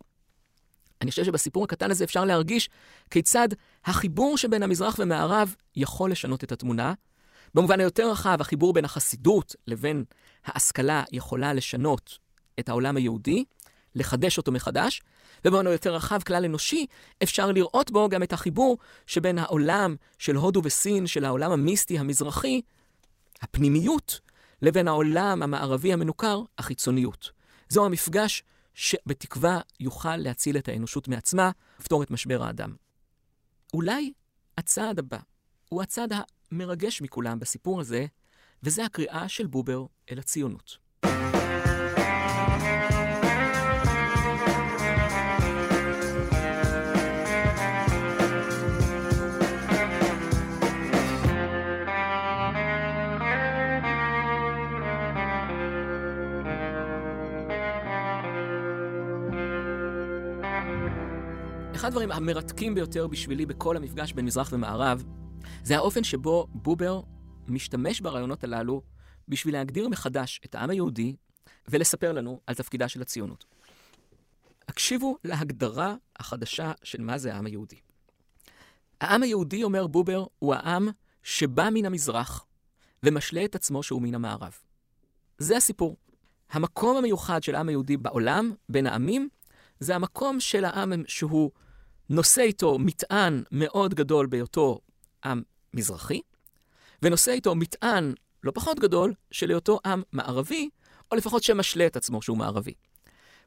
אני 1.02 1.12
חושב 1.12 1.24
שבסיפור 1.24 1.64
הקטן 1.64 1.92
הזה 1.92 2.04
אפשר 2.04 2.26
להרגיש 2.26 2.70
כיצד 3.12 3.48
החיבור 3.86 4.38
שבין 4.38 4.64
המזרח 4.64 4.96
ומערב 5.00 5.56
יכול 5.76 6.12
לשנות 6.12 6.44
את 6.44 6.52
התמונה. 6.52 6.94
במובן 7.54 7.80
היותר 7.80 8.12
רחב, 8.12 8.38
החיבור 8.40 8.74
בין 8.74 8.86
החסידות 8.86 9.56
לבין 9.68 10.04
ההשכלה 10.46 11.04
יכולה 11.12 11.54
לשנות 11.54 12.18
את 12.60 12.70
העולם 12.70 12.98
היהודי, 12.98 13.44
לחדש 13.96 14.38
אותו 14.38 14.52
מחדש, 14.52 15.02
ובמובן 15.46 15.68
היותר 15.68 15.96
רחב, 15.96 16.22
כלל 16.22 16.46
אנושי, 16.46 16.86
אפשר 17.24 17.52
לראות 17.52 17.92
בו 17.92 18.10
גם 18.10 18.24
את 18.24 18.34
החיבור 18.34 18.78
שבין 19.08 19.38
העולם 19.38 19.96
של 20.20 20.36
הודו 20.36 20.62
וסין, 20.64 21.08
של 21.08 21.26
העולם 21.26 21.52
המיסטי 21.52 22.00
המזרחי, 22.00 22.62
הפנימיות, 23.42 24.20
לבין 24.62 24.88
העולם 24.88 25.44
המערבי 25.44 25.94
המנוכר, 25.94 26.42
החיצוניות. 26.58 27.32
זהו 27.70 27.86
המפגש 27.86 28.44
שבתקווה 28.74 29.60
יוכל 29.80 30.18
להציל 30.18 30.58
את 30.58 30.68
האנושות 30.68 31.08
מעצמה, 31.08 31.52
לפתור 31.80 32.04
את 32.04 32.12
משבר 32.12 32.44
האדם. 32.44 32.76
אולי 33.74 34.14
הצעד 34.58 35.00
הבא 35.00 35.20
הוא 35.70 35.82
הצעד 35.82 36.14
המרגש 36.52 37.02
מכולם 37.02 37.40
בסיפור 37.40 37.82
הזה, 37.82 38.06
וזה 38.64 38.86
הקריאה 38.86 39.30
של 39.30 39.48
בובר 39.48 39.86
אל 40.12 40.20
הציונות. 40.20 40.78
אחד 61.88 61.94
הדברים 61.94 62.12
המרתקים 62.12 62.76
ביותר 62.76 63.08
בשבילי 63.08 63.46
בכל 63.46 63.78
המפגש 63.78 64.14
בין 64.14 64.26
מזרח 64.26 64.50
ומערב, 64.54 65.04
זה 65.64 65.76
האופן 65.76 66.04
שבו 66.04 66.48
בובר 66.54 67.02
משתמש 67.48 68.02
ברעיונות 68.02 68.44
הללו 68.44 68.82
בשביל 69.28 69.54
להגדיר 69.54 69.90
מחדש 69.90 70.42
את 70.46 70.56
העם 70.56 70.70
היהודי 70.70 71.16
ולספר 71.68 72.12
לנו 72.12 72.40
על 72.48 72.56
תפקידה 72.56 72.88
של 72.88 73.02
הציונות. 73.02 73.46
הקשיבו 74.68 75.18
להגדרה 75.24 75.96
החדשה 76.20 76.72
של 76.84 77.02
מה 77.02 77.18
זה 77.18 77.34
העם 77.34 77.46
היהודי. 77.46 77.80
העם 79.02 79.24
היהודי, 79.24 79.64
אומר 79.64 79.88
בובר, 79.88 80.26
הוא 80.40 80.56
העם 80.56 80.90
שבא 81.24 81.70
מן 81.74 81.86
המזרח 81.86 82.46
ומשלה 83.04 83.46
את 83.46 83.56
עצמו 83.56 83.84
שהוא 83.84 84.02
מן 84.02 84.16
המערב. 84.16 84.54
זה 85.38 85.58
הסיפור. 85.58 85.98
המקום 86.52 86.98
המיוחד 86.98 87.44
של 87.44 87.56
העם 87.56 87.70
היהודי 87.70 87.98
בעולם, 87.98 88.52
בין 88.70 88.88
העמים, 88.88 89.30
זה 89.80 89.96
המקום 89.96 90.40
של 90.40 90.66
העם 90.66 90.94
שהוא 91.08 91.52
נושא 92.10 92.42
איתו 92.42 92.80
מטען 92.80 93.44
מאוד 93.52 93.94
גדול 93.94 94.26
בהיותו 94.26 94.80
עם 95.26 95.42
מזרחי, 95.74 96.22
ונושא 97.02 97.32
איתו 97.32 97.56
מטען 97.56 98.14
לא 98.44 98.52
פחות 98.52 98.80
גדול 98.80 99.14
של 99.32 99.50
היותו 99.50 99.80
עם 99.86 100.02
מערבי, 100.12 100.70
או 101.12 101.18
לפחות 101.18 101.44
שמשלה 101.44 101.88
את 101.88 101.96
עצמו 101.96 102.22
שהוא 102.22 102.38
מערבי. 102.38 102.74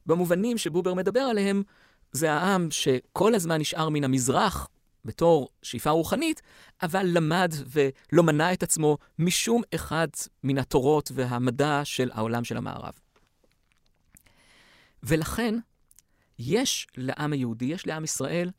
במובנים 0.05 0.57
שבובר 0.57 0.93
מדבר 0.93 1.19
עליהם, 1.19 1.63
זה 2.11 2.31
העם 2.31 2.71
שכל 2.71 3.35
הזמן 3.35 3.61
נשאר 3.61 3.89
מן 3.89 4.03
המזרח 4.03 4.67
בתור 5.05 5.49
שאיפה 5.61 5.89
רוחנית, 5.89 6.41
אבל 6.81 7.05
למד 7.05 7.53
ולא 7.67 8.23
מנע 8.23 8.53
את 8.53 8.63
עצמו 8.63 8.97
משום 9.19 9.61
אחד 9.75 10.07
מן 10.43 10.57
התורות 10.57 11.11
והמדע 11.15 11.81
של 11.83 12.09
העולם 12.13 12.43
של 12.43 12.57
המערב. 12.57 12.93
ולכן, 15.03 15.55
יש 16.41 16.87
לעם 16.97 17.33
היהודי, 17.33 17.65
יש 17.65 17.87
לעם 17.87 18.03
ישראל, 18.03 18.51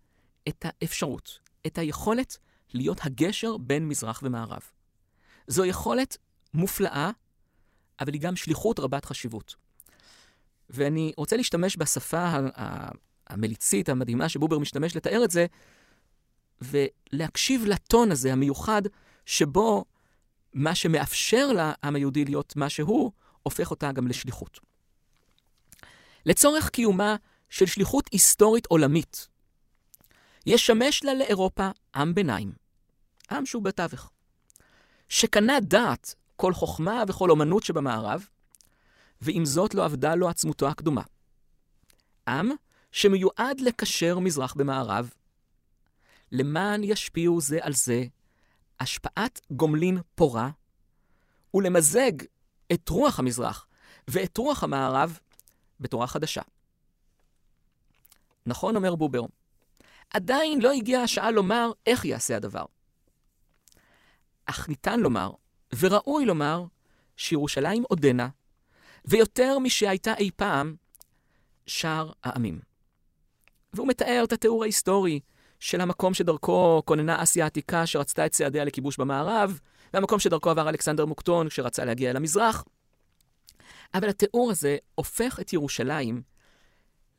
את 0.48 0.66
האפשרות, 0.68 1.38
את 1.66 1.78
היכולת 1.78 2.38
להיות 2.74 2.98
הגשר 3.02 3.56
בין 3.56 3.88
מזרח 3.88 4.20
ומערב. 4.22 4.62
זו 5.46 5.64
יכולת 5.64 6.16
מופלאה, 6.54 7.10
אבל 8.00 8.12
היא 8.12 8.20
גם 8.20 8.36
שליחות 8.36 8.80
רבת 8.80 9.04
חשיבות. 9.04 9.56
ואני 10.70 11.12
רוצה 11.16 11.36
להשתמש 11.36 11.76
בשפה 11.76 12.32
המליצית, 13.26 13.88
המדהימה, 13.88 14.28
שבובר 14.28 14.58
משתמש 14.58 14.96
לתאר 14.96 15.24
את 15.24 15.30
זה, 15.30 15.46
ולהקשיב 16.60 17.64
לטון 17.64 18.12
הזה, 18.12 18.32
המיוחד, 18.32 18.82
שבו 19.26 19.84
מה 20.54 20.74
שמאפשר 20.74 21.52
לעם 21.52 21.94
היהודי 21.96 22.24
להיות 22.24 22.56
מה 22.56 22.68
שהוא, 22.68 23.12
הופך 23.42 23.70
אותה 23.70 23.92
גם 23.92 24.08
לשליחות. 24.08 24.60
לצורך 26.26 26.68
קיומה 26.68 27.16
של 27.52 27.66
שליחות 27.66 28.08
היסטורית 28.12 28.66
עולמית, 28.66 29.28
ישמש 30.46 31.04
לה 31.04 31.14
לאירופה 31.14 31.68
עם 31.94 32.14
ביניים, 32.14 32.52
עם 33.30 33.46
שהוא 33.46 33.62
בתווך, 33.62 34.10
שקנה 35.08 35.60
דעת 35.60 36.14
כל 36.36 36.54
חוכמה 36.54 37.04
וכל 37.08 37.30
אומנות 37.30 37.62
שבמערב, 37.62 38.26
ועם 39.20 39.44
זאת 39.44 39.74
לא 39.74 39.84
עבדה 39.84 40.14
לו 40.14 40.28
עצמותו 40.28 40.68
הקדומה. 40.68 41.02
עם 42.28 42.50
שמיועד 42.92 43.60
לקשר 43.60 44.18
מזרח 44.18 44.54
במערב, 44.54 45.10
למען 46.32 46.84
ישפיעו 46.84 47.40
זה 47.40 47.58
על 47.60 47.72
זה 47.72 48.04
השפעת 48.80 49.40
גומלין 49.50 49.98
פורה, 50.14 50.50
ולמזג 51.54 52.12
את 52.72 52.88
רוח 52.88 53.18
המזרח 53.18 53.66
ואת 54.08 54.38
רוח 54.38 54.64
המערב 54.64 55.18
בתורה 55.80 56.06
חדשה. 56.06 56.42
נכון, 58.46 58.76
אומר 58.76 58.94
בובר, 58.94 59.22
עדיין 60.10 60.60
לא 60.60 60.72
הגיעה 60.72 61.02
השעה 61.02 61.30
לומר 61.30 61.70
איך 61.86 62.04
יעשה 62.04 62.36
הדבר. 62.36 62.64
אך 64.46 64.68
ניתן 64.68 65.00
לומר, 65.00 65.30
וראוי 65.78 66.24
לומר, 66.24 66.64
שירושלים 67.16 67.82
עודנה, 67.88 68.28
ויותר 69.04 69.58
משהייתה 69.58 70.14
אי 70.14 70.30
פעם, 70.36 70.74
שער 71.66 72.12
העמים. 72.24 72.60
והוא 73.72 73.88
מתאר 73.88 74.22
את 74.24 74.32
התיאור 74.32 74.62
ההיסטורי 74.62 75.20
של 75.60 75.80
המקום 75.80 76.14
שדרכו 76.14 76.82
כוננה 76.84 77.22
אסיה 77.22 77.44
העתיקה 77.44 77.86
שרצתה 77.86 78.26
את 78.26 78.32
צעדיה 78.32 78.64
לכיבוש 78.64 78.96
במערב, 78.96 79.60
והמקום 79.94 80.18
שדרכו 80.18 80.50
עבר 80.50 80.68
אלכסנדר 80.68 81.06
מוקטון 81.06 81.48
כשרצה 81.48 81.84
להגיע 81.84 82.10
אל 82.10 82.16
המזרח. 82.16 82.64
אבל 83.94 84.08
התיאור 84.08 84.50
הזה 84.50 84.76
הופך 84.94 85.40
את 85.40 85.52
ירושלים 85.52 86.22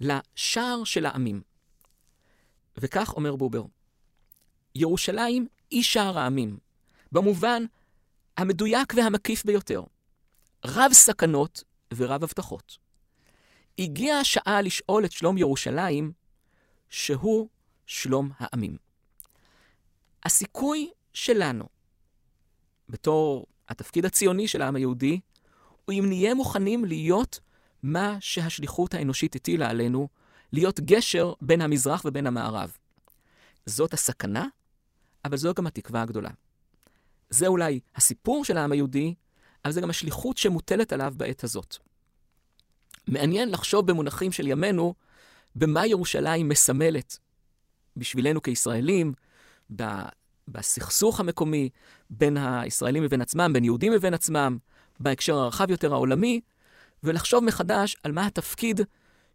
לשער 0.04 0.84
של 0.84 1.06
העמים. 1.06 1.42
וכך 2.78 3.14
אומר 3.16 3.36
בובר, 3.36 3.64
ירושלים 4.76 5.48
היא 5.72 5.84
שער 5.84 6.20
העמים, 6.20 6.58
במובן 7.12 7.64
המדויק 8.38 8.94
והמקיף 8.96 9.46
ביותר. 9.46 9.84
רב 10.66 10.94
סכנות 10.94 11.64
ורב 11.94 12.24
הבטחות. 12.24 12.78
הגיעה 13.80 14.20
השעה 14.20 14.62
לשאול 14.62 15.06
את 15.06 15.12
שלום 15.12 15.38
ירושלים, 15.38 16.12
שהוא 16.90 17.50
שלום 17.86 18.32
העמים. 18.38 18.78
הסיכוי 20.24 20.92
שלנו, 21.14 21.66
בתור 22.90 23.46
התפקיד 23.70 24.06
הציוני 24.06 24.48
של 24.48 24.62
העם 24.62 24.76
היהודי, 24.76 25.20
הוא 25.86 25.96
אם 26.00 26.06
נהיה 26.08 26.34
מוכנים 26.34 26.86
להיות 26.86 27.40
מה 27.84 28.18
שהשליחות 28.20 28.94
האנושית 28.94 29.36
הטילה 29.36 29.70
עלינו, 29.70 30.08
להיות 30.54 30.80
גשר 30.80 31.34
בין 31.42 31.62
המזרח 31.62 32.02
ובין 32.06 32.28
המערב. 32.28 32.78
זאת 33.66 33.94
הסכנה, 33.94 34.48
אבל 35.26 35.38
זו 35.38 35.54
גם 35.54 35.68
התקווה 35.68 36.02
הגדולה. 36.02 36.30
זה 37.30 37.48
אולי 37.48 37.80
הסיפור 37.96 38.46
של 38.46 38.58
העם 38.58 38.72
היהודי, 38.72 39.14
אבל 39.66 39.74
זה 39.74 39.82
גם 39.82 39.90
השליחות 39.90 40.38
שמוטלת 40.38 40.94
עליו 40.94 41.14
בעת 41.18 41.44
הזאת. 41.44 41.78
מעניין 43.08 43.50
לחשוב 43.50 43.88
במונחים 43.88 44.32
של 44.32 44.48
ימינו, 44.48 44.94
במה 45.56 45.88
ירושלים 45.88 46.50
מסמלת 46.50 47.18
בשבילנו 47.98 48.42
כישראלים, 48.42 49.14
בסכסוך 50.48 51.20
המקומי 51.20 51.70
בין 52.10 52.38
הישראלים 52.38 53.04
לבין 53.04 53.22
עצמם, 53.22 53.54
בין 53.54 53.64
יהודים 53.64 53.94
לבין 53.94 54.14
עצמם, 54.14 54.58
בהקשר 55.00 55.36
הרחב 55.36 55.70
יותר 55.70 55.94
העולמי, 55.94 56.42
ולחשוב 57.04 57.44
מחדש 57.44 57.96
על 58.04 58.12
מה 58.12 58.26
התפקיד 58.26 58.82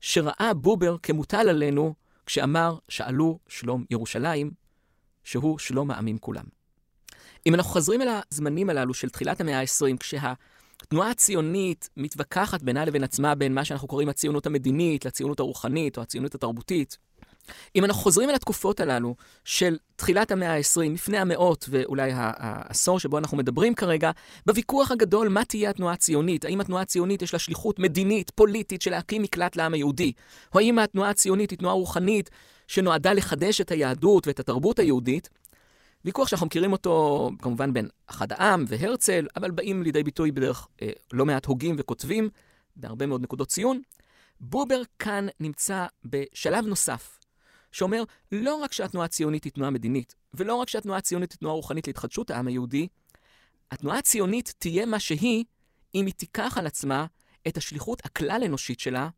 שראה 0.01 0.55
בובר 0.55 0.97
כמוטל 1.03 1.49
עלינו 1.49 1.95
כשאמר, 2.27 2.77
שאלו 2.89 3.39
שלום 3.49 3.85
ירושלים, 3.91 4.51
שהוא 5.25 5.59
שלום 5.59 5.91
העמים 5.91 6.19
כולם. 6.19 6.45
אם 7.47 7.55
אנחנו 7.55 7.73
חוזרים 7.73 8.03
אל 8.03 8.09
הזמנים 8.33 8.71
הללו 8.71 8.95
של 8.95 9.09
תחילת 9.09 9.41
המאה 9.41 9.61
ה-20, 9.61 9.97
כשהתנועה 10.01 11.11
הציונית 11.11 11.89
מתווכחת 11.97 12.63
בינה 12.63 12.85
לבין 12.85 13.05
עצמה 13.05 13.35
בין 13.35 13.55
מה 13.55 13.65
שאנחנו 13.65 13.89
קוראים 13.89 14.09
הציונות 14.09 14.47
המדינית 14.47 15.05
לציונות 15.05 15.41
הרוחנית 15.41 15.97
או 15.97 16.03
הציונות 16.03 16.35
התרבותית, 16.35 16.99
אם 17.77 17.85
אנחנו 17.85 18.03
חוזרים 18.03 18.31
אל 18.31 18.35
התקופות 18.35 18.81
הללו 18.81 19.15
של 19.45 19.77
תחילת 19.97 20.31
המאה 20.31 20.57
ה-20, 20.57 20.93
לפני 20.95 21.19
המאות 21.19 21.67
ואולי 21.71 22.11
העשור 22.15 23.01
שבו 23.01 23.19
אנחנו 23.19 23.37
מדברים 23.37 23.75
כרגע, 23.75 24.11
בוויכוח 24.47 24.91
הגדול 24.91 25.29
מה 25.29 25.45
תהיה 25.45 25.71
התנועה 25.71 25.95
הציונית, 25.95 26.45
האם 26.45 26.61
התנועה 26.61 26.83
הציונית 26.83 27.23
יש 27.23 27.33
לה 27.33 27.39
שליחות 27.39 27.79
מדינית, 27.79 28.31
פוליטית, 28.31 28.83
של 28.83 28.91
להקים 28.91 29.23
מקלט 29.23 29.57
לעם 29.57 29.75
היהודי, 29.75 30.13
או 30.55 30.59
האם 30.59 30.79
התנועה 30.79 31.11
הציונית 31.11 31.51
היא 31.51 31.59
תנועה 31.59 31.75
רוחנית 31.75 32.31
שנועדה 32.67 33.13
לחדש 33.13 33.61
את 33.61 33.71
היהדות 33.71 34.27
ואת 34.27 34.41
התרבות 34.41 34.79
היהודית, 34.79 35.29
ויכוח 36.05 36.29
שאנחנו 36.29 36.47
מכירים 36.47 36.73
אותו 36.73 37.31
כמובן 37.43 37.73
בין 37.73 37.89
אחד 38.07 38.33
העם 38.33 38.65
והרצל, 38.69 39.27
אבל 39.37 39.51
באים 39.51 39.83
לידי 39.83 40.03
ביטוי 40.03 40.31
בדרך 40.31 40.69
אה, 40.83 40.89
לא 41.13 41.27
מעט 41.27 41.47
הוגים 41.47 41.77
וכותבים, 41.79 42.29
בהרבה 42.77 43.07
מאוד 43.07 43.23
נקודות 43.23 43.49
ציון. 43.49 43.81
בובר 44.41 44.83
כאן 44.99 45.27
נמצא 45.41 45.87
בשלב 46.05 46.67
נוסף, 46.67 47.18
שאומר 47.73 48.05
לא 48.33 48.55
רק 48.55 48.73
שהתנועה 48.73 49.05
הציונית 49.05 49.45
היא 49.45 49.53
תנועה 49.53 49.71
מדינית, 49.71 50.15
ולא 50.35 50.55
רק 50.55 50.69
שהתנועה 50.69 50.99
הציונית 50.99 51.33
היא 51.33 51.39
תנועה 51.39 51.55
רוחנית 51.55 51.87
להתחדשות 51.87 52.31
העם 52.31 52.47
היהודי, 52.47 52.89
התנועה 53.71 53.99
הציונית 53.99 54.55
תהיה 54.59 54.87
מה 54.87 55.01
שהיא 55.01 55.45
אם 55.95 56.07
היא 56.07 56.15
תיקח 56.15 56.59
על 56.59 56.67
עצמה 56.67 57.07
את 57.49 57.57
השליחות 57.57 58.03
הכלל-אנושית 58.05 58.81
שלה, 58.81 59.09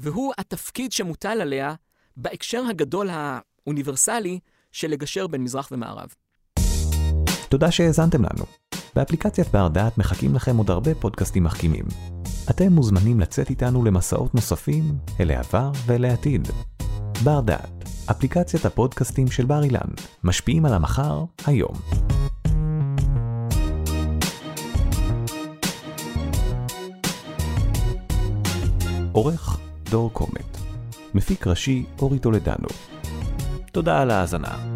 והוא 0.00 0.32
התפקיד 0.38 0.92
שמוטל 0.92 1.40
עליה 1.40 1.74
בהקשר 2.16 2.62
הגדול 2.70 3.10
האוניברסלי 3.10 4.38
של 4.72 4.90
לגשר 4.90 5.26
בין 5.26 5.42
מזרח 5.42 5.68
ומערב. 5.72 6.14
תודה 7.48 7.70
שהאזנתם 7.70 8.22
לנו. 8.22 8.44
באפליקציית 8.94 9.48
בר 9.48 9.68
דעת 9.68 9.98
מחכים 9.98 10.34
לכם 10.34 10.56
עוד 10.56 10.70
הרבה 10.70 10.94
פודקאסטים 10.94 11.44
מחכימים. 11.44 11.84
אתם 12.50 12.72
מוזמנים 12.72 13.20
לצאת 13.20 13.50
איתנו 13.50 13.84
למסעות 13.84 14.34
נוספים 14.34 14.84
אל 15.20 15.30
העבר 15.30 15.70
ואל 15.86 16.04
העתיד. 16.04 16.48
בר 17.22 17.40
דעת, 17.40 17.84
אפליקציית 18.10 18.64
הפודקאסטים 18.64 19.30
של 19.30 19.44
בר 19.44 19.64
אילן, 19.64 19.88
משפיעים 20.24 20.66
על 20.66 20.74
המחר, 20.74 21.24
היום. 21.46 21.74
עורך 29.12 29.58
דור 29.90 30.10
קומט, 30.12 30.56
מפיק 31.14 31.46
ראשי 31.46 31.84
אורי 32.02 32.18
טולדנו. 32.18 32.68
תודה 33.72 34.02
על 34.02 34.10
ההאזנה. 34.10 34.73